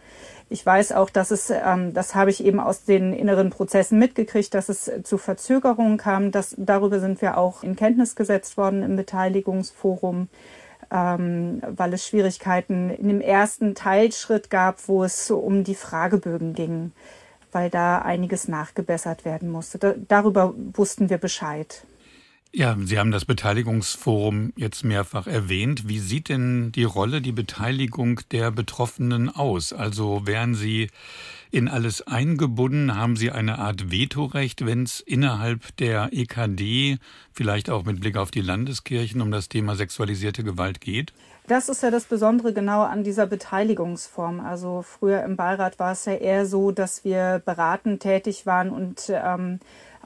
Ich 0.52 0.66
weiß 0.66 0.92
auch, 0.92 1.08
dass 1.08 1.30
es, 1.30 1.48
ähm, 1.48 1.94
das 1.94 2.14
habe 2.14 2.28
ich 2.28 2.44
eben 2.44 2.60
aus 2.60 2.84
den 2.84 3.14
inneren 3.14 3.48
Prozessen 3.48 3.98
mitgekriegt, 3.98 4.52
dass 4.52 4.68
es 4.68 4.90
zu 5.02 5.16
Verzögerungen 5.16 5.96
kam. 5.96 6.30
Das, 6.30 6.54
darüber 6.58 7.00
sind 7.00 7.22
wir 7.22 7.38
auch 7.38 7.62
in 7.62 7.74
Kenntnis 7.74 8.16
gesetzt 8.16 8.58
worden 8.58 8.82
im 8.82 8.94
Beteiligungsforum, 8.94 10.28
ähm, 10.90 11.62
weil 11.66 11.94
es 11.94 12.06
Schwierigkeiten 12.06 12.90
in 12.90 13.08
dem 13.08 13.22
ersten 13.22 13.74
Teilschritt 13.74 14.50
gab, 14.50 14.88
wo 14.88 15.04
es 15.04 15.30
um 15.30 15.64
die 15.64 15.74
Fragebögen 15.74 16.52
ging, 16.52 16.92
weil 17.50 17.70
da 17.70 18.00
einiges 18.00 18.46
nachgebessert 18.46 19.24
werden 19.24 19.50
musste. 19.50 19.78
Da, 19.78 19.94
darüber 20.06 20.52
wussten 20.74 21.08
wir 21.08 21.16
Bescheid. 21.16 21.82
Ja, 22.54 22.76
Sie 22.84 22.98
haben 22.98 23.12
das 23.12 23.24
Beteiligungsforum 23.24 24.52
jetzt 24.56 24.84
mehrfach 24.84 25.26
erwähnt. 25.26 25.88
Wie 25.88 25.98
sieht 25.98 26.28
denn 26.28 26.70
die 26.70 26.84
Rolle, 26.84 27.22
die 27.22 27.32
Beteiligung 27.32 28.20
der 28.30 28.50
Betroffenen 28.50 29.30
aus? 29.30 29.72
Also 29.72 30.26
wären 30.26 30.54
Sie 30.54 30.90
in 31.50 31.66
alles 31.66 32.06
eingebunden? 32.06 32.94
Haben 32.94 33.16
Sie 33.16 33.30
eine 33.30 33.58
Art 33.58 33.90
Vetorecht, 33.90 34.66
wenn 34.66 34.82
es 34.82 35.00
innerhalb 35.00 35.74
der 35.78 36.10
EKD, 36.12 36.98
vielleicht 37.32 37.70
auch 37.70 37.84
mit 37.84 38.00
Blick 38.00 38.18
auf 38.18 38.30
die 38.30 38.42
Landeskirchen, 38.42 39.22
um 39.22 39.30
das 39.30 39.48
Thema 39.48 39.74
sexualisierte 39.74 40.44
Gewalt 40.44 40.82
geht? 40.82 41.14
Das 41.46 41.70
ist 41.70 41.82
ja 41.82 41.90
das 41.90 42.04
Besondere 42.04 42.52
genau 42.52 42.82
an 42.82 43.02
dieser 43.02 43.26
Beteiligungsform. 43.26 44.40
Also 44.40 44.82
früher 44.82 45.24
im 45.24 45.36
Beirat 45.36 45.78
war 45.78 45.92
es 45.92 46.04
ja 46.04 46.14
eher 46.14 46.44
so, 46.44 46.70
dass 46.70 47.02
wir 47.02 47.40
beratend 47.44 48.02
tätig 48.02 48.44
waren 48.44 48.68
und 48.68 49.10
ähm, 49.10 49.58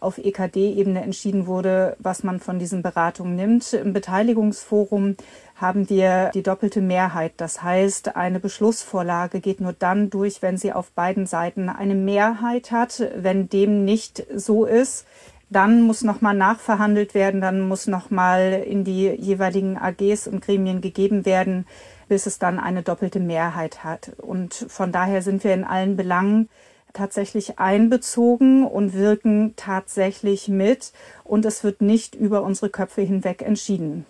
auf 0.06 0.18
EKD-Ebene 0.18 1.02
entschieden 1.02 1.46
wurde, 1.46 1.96
was 1.98 2.22
man 2.22 2.38
von 2.38 2.60
diesen 2.60 2.82
Beratungen 2.82 3.34
nimmt. 3.34 3.72
Im 3.72 3.92
Beteiligungsforum 3.92 5.16
haben 5.56 5.90
wir 5.90 6.30
die 6.32 6.44
doppelte 6.44 6.80
Mehrheit. 6.80 7.32
Das 7.38 7.62
heißt, 7.62 8.14
eine 8.14 8.38
Beschlussvorlage 8.38 9.40
geht 9.40 9.60
nur 9.60 9.72
dann 9.72 10.08
durch, 10.08 10.42
wenn 10.42 10.56
sie 10.56 10.72
auf 10.72 10.92
beiden 10.92 11.26
Seiten 11.26 11.68
eine 11.68 11.96
Mehrheit 11.96 12.70
hat. 12.70 13.02
Wenn 13.16 13.48
dem 13.48 13.84
nicht 13.84 14.24
so 14.34 14.64
ist, 14.64 15.06
dann 15.50 15.82
muss 15.82 16.02
nochmal 16.02 16.34
nachverhandelt 16.34 17.14
werden, 17.14 17.40
dann 17.40 17.60
muss 17.60 17.88
nochmal 17.88 18.64
in 18.66 18.84
die 18.84 19.08
jeweiligen 19.08 19.76
AGs 19.76 20.28
und 20.28 20.40
Gremien 20.40 20.80
gegeben 20.80 21.24
werden, 21.26 21.66
bis 22.08 22.26
es 22.26 22.38
dann 22.38 22.60
eine 22.60 22.82
doppelte 22.82 23.20
Mehrheit 23.20 23.82
hat. 23.82 24.12
Und 24.18 24.54
von 24.54 24.92
daher 24.92 25.22
sind 25.22 25.42
wir 25.42 25.52
in 25.52 25.64
allen 25.64 25.96
Belangen 25.96 26.48
tatsächlich 26.96 27.58
einbezogen 27.58 28.66
und 28.66 28.94
wirken 28.94 29.54
tatsächlich 29.56 30.48
mit 30.48 30.92
und 31.24 31.44
es 31.44 31.62
wird 31.62 31.80
nicht 31.80 32.14
über 32.14 32.42
unsere 32.42 32.70
Köpfe 32.70 33.02
hinweg 33.02 33.42
entschieden. 33.42 34.06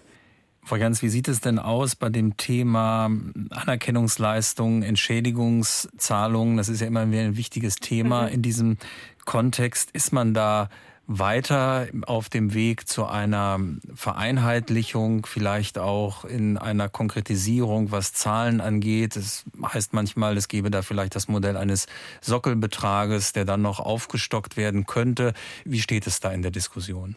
Frau 0.62 0.76
Jans, 0.76 1.00
wie 1.00 1.08
sieht 1.08 1.28
es 1.28 1.40
denn 1.40 1.60
aus 1.60 1.94
bei 1.94 2.08
dem 2.08 2.36
Thema 2.36 3.08
Anerkennungsleistungen, 3.50 4.82
Entschädigungszahlungen? 4.82 6.56
Das 6.56 6.68
ist 6.68 6.80
ja 6.80 6.88
immer 6.88 7.02
ein 7.02 7.36
wichtiges 7.36 7.76
Thema 7.76 8.22
mhm. 8.22 8.34
in 8.34 8.42
diesem 8.42 8.76
Kontext. 9.24 9.90
Ist 9.92 10.12
man 10.12 10.34
da 10.34 10.68
weiter 11.06 11.86
auf 12.06 12.28
dem 12.28 12.54
Weg 12.54 12.88
zu 12.88 13.06
einer 13.06 13.60
Vereinheitlichung, 13.94 15.26
vielleicht 15.26 15.78
auch 15.78 16.24
in 16.24 16.58
einer 16.58 16.88
Konkretisierung, 16.88 17.92
was 17.92 18.12
Zahlen 18.12 18.60
angeht. 18.60 19.16
Es 19.16 19.44
heißt 19.62 19.92
manchmal, 19.92 20.36
es 20.36 20.48
gebe 20.48 20.70
da 20.70 20.82
vielleicht 20.82 21.14
das 21.14 21.28
Modell 21.28 21.56
eines 21.56 21.86
Sockelbetrages, 22.20 23.32
der 23.32 23.44
dann 23.44 23.62
noch 23.62 23.80
aufgestockt 23.80 24.56
werden 24.56 24.86
könnte. 24.86 25.32
Wie 25.64 25.80
steht 25.80 26.06
es 26.06 26.20
da 26.20 26.32
in 26.32 26.42
der 26.42 26.50
Diskussion? 26.50 27.16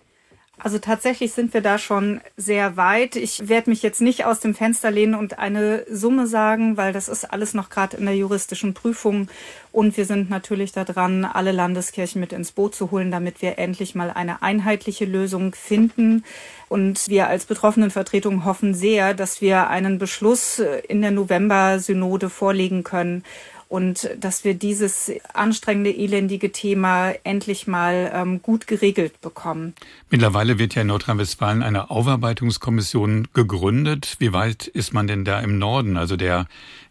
Also 0.62 0.78
tatsächlich 0.78 1.32
sind 1.32 1.54
wir 1.54 1.62
da 1.62 1.78
schon 1.78 2.20
sehr 2.36 2.76
weit. 2.76 3.16
Ich 3.16 3.48
werde 3.48 3.70
mich 3.70 3.82
jetzt 3.82 4.02
nicht 4.02 4.26
aus 4.26 4.42
dem 4.42 4.54
Fenster 4.54 4.92
lehnen 4.92 5.16
und 5.16 5.40
eine 5.40 5.86
Summe 5.90 6.28
sagen, 6.28 6.76
weil 6.76 6.92
das 6.92 7.08
ist 7.08 7.32
alles 7.32 7.54
noch 7.54 7.70
gerade 7.70 7.96
in 7.96 8.06
der 8.06 8.16
juristischen 8.16 8.74
Prüfung. 8.74 9.30
Und 9.72 9.96
wir 9.96 10.06
sind 10.06 10.30
natürlich 10.30 10.74
daran, 10.74 11.24
alle 11.24 11.54
Landeskirchen 11.54 12.20
mit 12.20 12.34
ins 12.34 12.52
Boot 12.52 12.76
zu 12.76 12.92
holen, 12.92 13.10
damit 13.10 13.42
wir 13.42 13.58
endlich 13.58 13.96
mal 13.96 14.12
eine 14.12 14.42
einheitliche 14.42 15.06
Lösung 15.06 15.56
finden. 15.56 16.26
Und 16.68 17.08
wir 17.08 17.28
als 17.28 17.46
Betroffenenvertretung 17.46 18.44
hoffen 18.44 18.74
sehr, 18.74 19.14
dass 19.14 19.40
wir 19.40 19.70
einen 19.70 19.98
Beschluss 19.98 20.62
in 20.88 21.02
der 21.02 21.12
November-Synode 21.12 22.30
vorlegen 22.30 22.84
können 22.84 23.24
und 23.70 24.10
dass 24.20 24.44
wir 24.44 24.56
dieses 24.56 25.12
anstrengende, 25.34 25.92
elendige 25.92 26.52
Thema 26.52 27.14
endlich 27.24 27.68
mal 27.68 28.12
ähm, 28.14 28.42
gut 28.42 28.66
geregelt 28.66 29.22
bekommen. 29.22 29.76
Mittlerweile 30.10 30.58
wird 30.58 30.74
ja 30.74 30.82
in 30.82 30.88
Nordrhein-Westfalen 30.88 31.62
eine 31.62 31.92
Aufarbeitungskommission 31.92 33.28
gegründet. 33.34 34.16
Wie 34.18 34.34
weit 34.34 34.66
ist 34.66 34.92
man 34.94 35.06
denn 35.06 35.24
da 35.24 35.40
im 35.40 35.60
Norden? 35.60 35.98
Also 35.98 36.18
der 36.18 36.48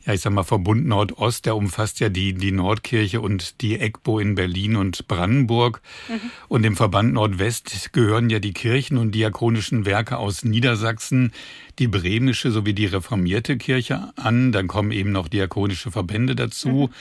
ja, 0.08 0.14
ich 0.14 0.22
sag 0.22 0.32
mal, 0.32 0.42
Verbund 0.42 0.86
Nordost, 0.86 1.44
der 1.44 1.54
umfasst 1.54 2.00
ja 2.00 2.08
die, 2.08 2.32
die 2.32 2.50
Nordkirche 2.50 3.20
und 3.20 3.60
die 3.60 3.78
EGBO 3.78 4.18
in 4.20 4.36
Berlin 4.36 4.76
und 4.76 5.06
Brandenburg. 5.06 5.82
Mhm. 6.08 6.30
Und 6.48 6.64
im 6.64 6.76
Verband 6.76 7.12
Nordwest 7.12 7.92
gehören 7.92 8.30
ja 8.30 8.38
die 8.38 8.54
Kirchen 8.54 8.96
und 8.96 9.14
diakonischen 9.14 9.84
Werke 9.84 10.16
aus 10.16 10.44
Niedersachsen, 10.44 11.32
die 11.78 11.88
bremische 11.88 12.50
sowie 12.50 12.72
die 12.72 12.86
reformierte 12.86 13.58
Kirche 13.58 14.10
an. 14.16 14.50
Dann 14.50 14.66
kommen 14.66 14.92
eben 14.92 15.12
noch 15.12 15.28
diakonische 15.28 15.90
Verbände 15.90 16.34
dazu. 16.34 16.88
Mhm. 16.88 16.94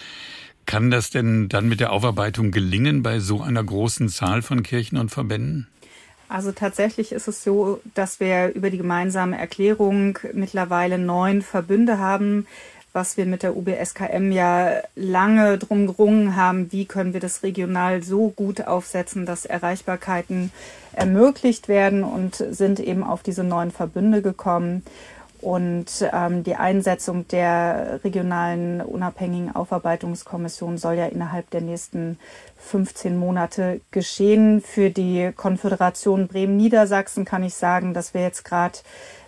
Kann 0.66 0.92
das 0.92 1.10
denn 1.10 1.48
dann 1.48 1.70
mit 1.70 1.80
der 1.80 1.94
Aufarbeitung 1.94 2.52
gelingen 2.52 3.04
bei 3.04 3.20
so 3.20 3.42
einer 3.42 3.64
großen 3.64 4.10
Zahl 4.10 4.42
von 4.42 4.64
Kirchen 4.64 4.98
und 4.98 5.12
Verbänden? 5.12 5.68
Also 6.30 6.52
tatsächlich 6.52 7.14
ist 7.14 7.30
es 7.30 7.42
so, 7.42 7.80
dass 7.94 8.20
wir 8.20 8.54
über 8.54 8.70
die 8.70 8.78
gemeinsame 8.78 9.38
Erklärung 9.38 10.20
mittlerweile 10.34 10.98
neun 10.98 11.42
Verbünde 11.42 12.00
haben, 12.00 12.48
was 12.98 13.16
wir 13.16 13.28
mit 13.28 13.44
der 13.44 13.56
UBSKM 13.56 14.32
ja 14.32 14.82
lange 14.96 15.60
drum 15.60 15.86
gerungen 15.86 16.36
haben, 16.36 16.72
wie 16.72 16.86
können 16.86 17.14
wir 17.14 17.20
das 17.20 17.44
regional 17.44 18.02
so 18.02 18.30
gut 18.30 18.66
aufsetzen, 18.66 19.28
dass 19.28 19.46
Erreichbarkeiten 19.46 20.52
ermöglicht 20.94 21.68
werden 21.68 22.04
und 22.04 22.36
sind 22.36 22.80
eben 22.80 23.04
auf 23.04 23.22
diese 23.22 23.44
neuen 23.44 23.70
Verbünde 23.70 24.24
gekommen. 24.24 24.82
Und 25.42 26.10
ähm, 26.12 26.44
die 26.44 26.56
Einsetzung 26.56 27.28
der 27.28 28.00
regionalen 28.04 28.82
unabhängigen 28.82 29.56
Aufarbeitungskommission 29.56 30.80
soll 30.80 30.96
ja 30.96 31.06
innerhalb 31.06 31.52
der 31.52 31.62
nächsten 31.62 32.18
15 32.58 33.16
Monate 33.16 33.80
geschehen. 33.92 34.60
Für 34.62 34.90
die 34.90 35.32
Konföderation 35.36 36.28
Bremen-Niedersachsen 36.28 37.26
kann 37.26 37.44
ich 37.44 37.54
sagen, 37.54 37.94
dass 37.94 38.16
wir 38.16 38.22
jetzt 38.22 38.44
gerade 38.44 38.80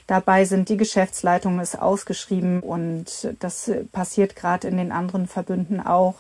dabei 0.10 0.46
sind. 0.46 0.70
Die 0.70 0.78
Geschäftsleitung 0.78 1.60
ist 1.60 1.80
ausgeschrieben 1.80 2.62
und 2.62 3.36
das 3.40 3.72
passiert 3.92 4.36
gerade 4.36 4.68
in 4.68 4.78
den 4.78 4.92
anderen 4.92 5.28
Verbünden 5.28 5.80
auch. 5.80 6.16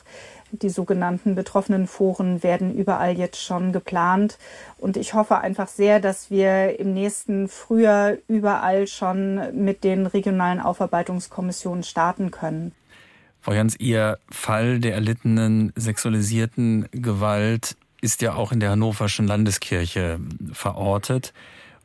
Die 0.51 0.69
sogenannten 0.69 1.35
betroffenen 1.35 1.87
Foren 1.87 2.41
werden 2.41 2.73
überall 2.73 3.17
jetzt 3.17 3.41
schon 3.41 3.71
geplant. 3.71 4.37
Und 4.77 4.97
ich 4.97 5.13
hoffe 5.13 5.37
einfach 5.37 5.67
sehr, 5.67 5.99
dass 5.99 6.31
wir 6.31 6.79
im 6.79 6.93
nächsten 6.93 7.47
Frühjahr 7.47 8.13
überall 8.27 8.87
schon 8.87 9.63
mit 9.63 9.83
den 9.83 10.07
regionalen 10.07 10.59
Aufarbeitungskommissionen 10.59 11.83
starten 11.83 12.31
können. 12.31 12.71
Frau 13.41 13.53
Jans, 13.53 13.79
Ihr 13.79 14.17
Fall 14.31 14.79
der 14.79 14.95
erlittenen 14.95 15.71
sexualisierten 15.75 16.89
Gewalt 16.91 17.77
ist 18.01 18.21
ja 18.21 18.33
auch 18.33 18.51
in 18.51 18.59
der 18.59 18.71
Hannoverschen 18.71 19.27
Landeskirche 19.27 20.19
verortet. 20.51 21.33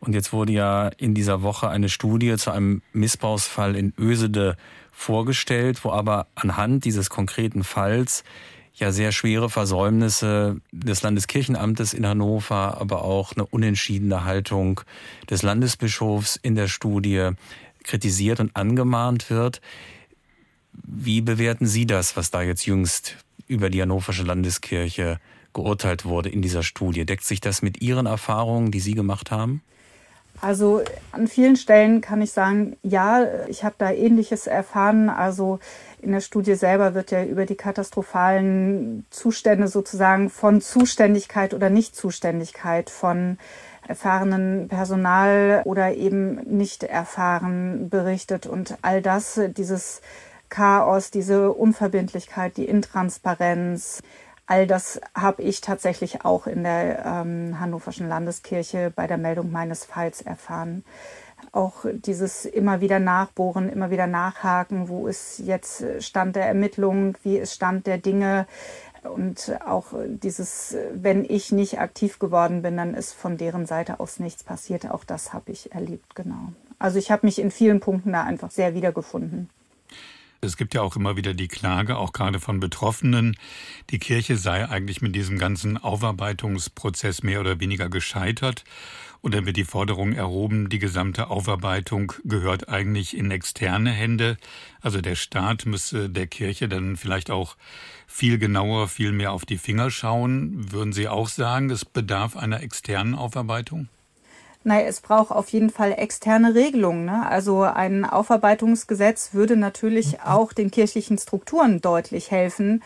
Und 0.05 0.12
jetzt 0.12 0.32
wurde 0.32 0.52
ja 0.52 0.88
in 0.88 1.14
dieser 1.14 1.42
Woche 1.42 1.68
eine 1.68 1.88
Studie 1.88 2.36
zu 2.36 2.50
einem 2.50 2.82
Missbrauchsfall 2.92 3.74
in 3.74 3.94
Ösede 3.98 4.57
vorgestellt, 4.92 5.82
wo 5.84 5.90
aber 5.90 6.26
anhand 6.34 6.84
dieses 6.84 7.09
konkreten 7.09 7.64
Falls 7.64 8.22
ja 8.74 8.92
sehr 8.92 9.12
schwere 9.12 9.48
Versäumnisse 9.48 10.61
des 10.72 11.02
Landeskirchenamtes 11.02 11.94
in 11.94 12.07
Hannover, 12.07 12.80
aber 12.80 13.02
auch 13.02 13.32
eine 13.32 13.46
unentschiedene 13.46 14.24
Haltung 14.24 14.80
des 15.30 15.42
Landesbischofs 15.42 16.36
in 16.36 16.55
der 16.55 16.68
Studie 16.68 17.30
kritisiert 17.82 18.40
und 18.40 18.55
angemahnt 18.57 19.30
wird. 19.30 19.62
Wie 20.72 21.22
bewerten 21.22 21.66
Sie 21.66 21.86
das, 21.86 22.16
was 22.16 22.30
da 22.30 22.42
jetzt 22.42 22.66
jüngst 22.66 23.16
über 23.46 23.70
die 23.70 23.80
Hannoversche 23.80 24.24
Landeskirche 24.24 25.18
geurteilt 25.55 26.05
wurde 26.05 26.28
in 26.28 26.42
dieser 26.42 26.62
Studie. 26.62 27.07
Deckt 27.07 27.24
sich 27.24 27.40
das 27.40 27.62
mit 27.62 27.80
Ihren 27.80 28.07
Erfahrungen, 28.07 28.70
die 28.70 28.80
Sie 28.80 28.94
gemacht 28.94 29.30
haben? 29.30 29.62
Also 30.45 30.82
an 31.11 31.26
vielen 31.26 31.57
Stellen 31.57 32.03
kann 32.03 32.20
ich 32.20 32.32
sagen, 32.32 32.76
ja, 32.82 33.24
ich 33.49 33.64
habe 33.64 33.76
da 33.78 33.90
ähnliches 33.90 34.47
erfahren. 34.47 35.09
Also 35.09 35.59
in 36.03 36.12
der 36.12 36.20
Studie 36.20 36.55
selber 36.55 36.92
wird 36.92 37.11
ja 37.12 37.24
über 37.24 37.47
die 37.47 37.55
katastrophalen 37.55 39.07
Zustände 39.09 39.68
sozusagen 39.68 40.28
von 40.28 40.61
Zuständigkeit 40.61 41.55
oder 41.55 41.70
Nichtzuständigkeit 41.70 42.90
von 42.90 43.38
erfahrenen 43.88 44.68
Personal 44.68 45.62
oder 45.64 45.95
eben 45.95 46.34
nicht 46.45 46.82
erfahren 46.82 47.88
berichtet 47.88 48.47
und 48.47 48.76
all 48.82 49.01
das, 49.01 49.40
dieses 49.57 50.03
Chaos, 50.51 51.11
diese 51.11 51.53
Unverbindlichkeit, 51.53 52.59
die 52.59 52.66
Intransparenz, 52.66 54.03
All 54.47 54.66
das 54.66 55.01
habe 55.14 55.42
ich 55.42 55.61
tatsächlich 55.62 56.24
auch 56.24 56.47
in 56.47 56.64
der 56.64 57.05
ähm, 57.05 57.59
Hannoverschen 57.59 58.09
Landeskirche 58.09 58.92
bei 58.95 59.07
der 59.07 59.16
Meldung 59.16 59.51
meines 59.51 59.84
Falls 59.84 60.20
erfahren. 60.20 60.84
Auch 61.53 61.84
dieses 61.92 62.45
immer 62.45 62.80
wieder 62.80 62.99
nachbohren, 62.99 63.68
immer 63.70 63.90
wieder 63.90 64.07
nachhaken, 64.07 64.88
wo 64.88 65.07
ist 65.07 65.38
jetzt 65.38 65.84
Stand 66.01 66.36
der 66.36 66.47
Ermittlung, 66.47 67.16
wie 67.22 67.38
ist 67.38 67.55
Stand 67.55 67.86
der 67.86 67.99
Dinge. 67.99 68.47
Und 69.03 69.53
auch 69.66 69.88
dieses, 70.07 70.76
wenn 70.95 71.24
ich 71.24 71.53
nicht 71.53 71.78
aktiv 71.78 72.18
geworden 72.18 72.62
bin, 72.62 72.76
dann 72.76 72.95
ist 72.95 73.12
von 73.12 73.36
deren 73.36 73.66
Seite 73.66 74.01
aus 74.01 74.18
nichts 74.18 74.42
passiert. 74.42 74.90
Auch 74.90 75.05
das 75.05 75.32
habe 75.32 75.53
ich 75.53 75.72
erlebt, 75.72 76.14
genau. 76.14 76.53
Also 76.78 76.99
ich 76.99 77.11
habe 77.11 77.26
mich 77.26 77.38
in 77.38 77.51
vielen 77.51 77.80
Punkten 77.80 78.12
da 78.12 78.24
einfach 78.24 78.51
sehr 78.51 78.74
wiedergefunden. 78.74 79.49
Es 80.45 80.57
gibt 80.57 80.74
ja 80.74 80.82
auch 80.82 80.97
immer 80.97 81.16
wieder 81.16 81.34
die 81.34 81.49
Klage, 81.49 81.97
auch 81.97 82.12
gerade 82.12 82.38
von 82.38 82.61
Betroffenen, 82.61 83.36
die 83.90 83.99
Kirche 83.99 84.36
sei 84.36 84.68
eigentlich 84.68 85.03
mit 85.03 85.14
diesem 85.14 85.38
ganzen 85.38 85.78
Aufarbeitungsprozess 85.78 87.22
mehr 87.22 87.40
oder 87.40 87.61
weniger 87.61 87.88
gescheitert. 87.88 88.64
Und 89.22 89.34
dann 89.34 89.47
wird 89.47 89.57
die 89.57 89.64
Forderung 89.64 90.12
erhoben, 90.12 90.68
die 90.68 90.78
gesamte 90.78 91.28
Aufarbeitung 91.28 92.12
gehört 92.24 92.68
eigentlich 92.68 93.16
in 93.16 93.30
externe 93.30 93.90
Hände. 93.90 94.36
Also 94.82 95.01
der 95.01 95.14
Staat 95.14 95.64
müsse 95.64 96.11
der 96.11 96.26
Kirche 96.26 96.68
dann 96.68 96.99
vielleicht 96.99 97.30
auch 97.30 97.57
viel 98.07 98.38
genauer, 98.38 98.86
viel 98.86 99.12
mehr 99.12 99.32
auf 99.32 99.47
die 99.47 99.57
Finger 99.57 99.90
schauen. 99.90 100.70
Würden 100.70 100.92
Sie 100.92 101.09
auch 101.09 101.28
sagen, 101.28 101.70
es 101.70 101.86
bedarf 101.86 102.36
einer 102.36 102.62
externen 102.62 103.14
Aufarbeitung? 103.14 103.88
Naja, 104.66 104.86
es 104.86 105.02
braucht 105.02 105.30
auf 105.30 105.50
jeden 105.50 105.68
Fall 105.68 105.92
externe 105.92 106.54
Regelungen. 106.54 107.04
Ne? 107.04 107.26
Also 107.28 107.62
ein 107.62 108.06
Aufarbeitungsgesetz 108.06 109.34
würde 109.34 109.56
natürlich 109.56 110.22
auch 110.22 110.54
den 110.54 110.70
kirchlichen 110.70 111.18
Strukturen 111.18 111.82
deutlich 111.82 112.30
helfen, 112.30 112.82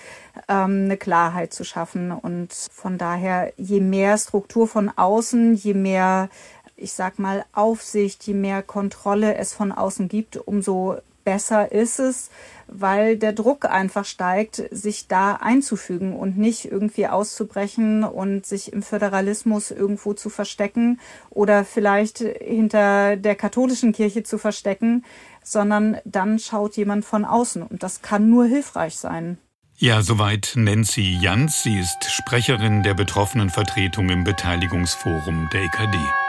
ähm, 0.49 0.87
eine 0.87 0.97
Klarheit 0.97 1.55
zu 1.55 1.63
schaffen. 1.63 2.11
Und 2.11 2.53
von 2.53 2.99
daher, 2.99 3.53
je 3.57 3.81
mehr 3.81 4.19
Struktur 4.19 4.67
von 4.67 4.91
außen, 4.91 5.55
je 5.55 5.75
mehr, 5.75 6.31
ich 6.77 6.93
sag 6.93 7.21
mal, 7.21 7.45
Aufsicht, 7.53 8.27
je 8.27 8.35
mehr 8.35 8.65
Kontrolle 8.65 9.37
es 9.37 9.55
von 9.55 9.71
außen 9.71 10.09
gibt, 10.09 10.37
umso 10.37 10.97
besser 11.29 11.71
ist 11.73 11.99
es, 11.99 12.31
weil 12.69 13.19
der 13.19 13.35
Druck 13.35 13.67
einfach 13.67 14.07
steigt, 14.07 14.63
sich 14.71 15.09
da 15.09 15.35
einzufügen 15.35 16.17
und 16.17 16.39
nicht 16.39 16.65
irgendwie 16.65 17.07
auszubrechen 17.07 18.03
und 18.03 18.47
sich 18.47 18.73
im 18.73 18.83
Föderalismus 18.83 19.71
irgendwo 19.71 20.15
zu 20.15 20.31
verstecken 20.31 20.99
oder 21.29 21.67
vielleicht 21.67 22.21
hinter 22.21 23.17
der 23.17 23.35
katholischen 23.35 23.93
Kirche 23.93 24.23
zu 24.23 24.39
verstecken, 24.39 25.05
sondern 25.43 25.99
dann 26.07 26.39
schaut 26.39 26.79
jemand 26.79 27.05
von 27.05 27.27
außen 27.27 27.63
und 27.63 27.83
das 27.83 28.01
kann 28.01 28.31
nur 28.31 28.47
hilfreich 28.47 28.97
sein. 28.97 29.37
Ja, 29.77 30.01
soweit 30.01 30.55
Nancy 30.57 31.19
Jans. 31.21 31.63
Sie 31.63 31.79
ist 31.79 32.11
Sprecherin 32.11 32.83
der 32.83 32.95
betroffenen 32.95 33.51
Vertretung 33.51 34.09
im 34.09 34.25
Beteiligungsforum 34.25 35.51
der 35.53 35.65
EKD. 35.65 36.28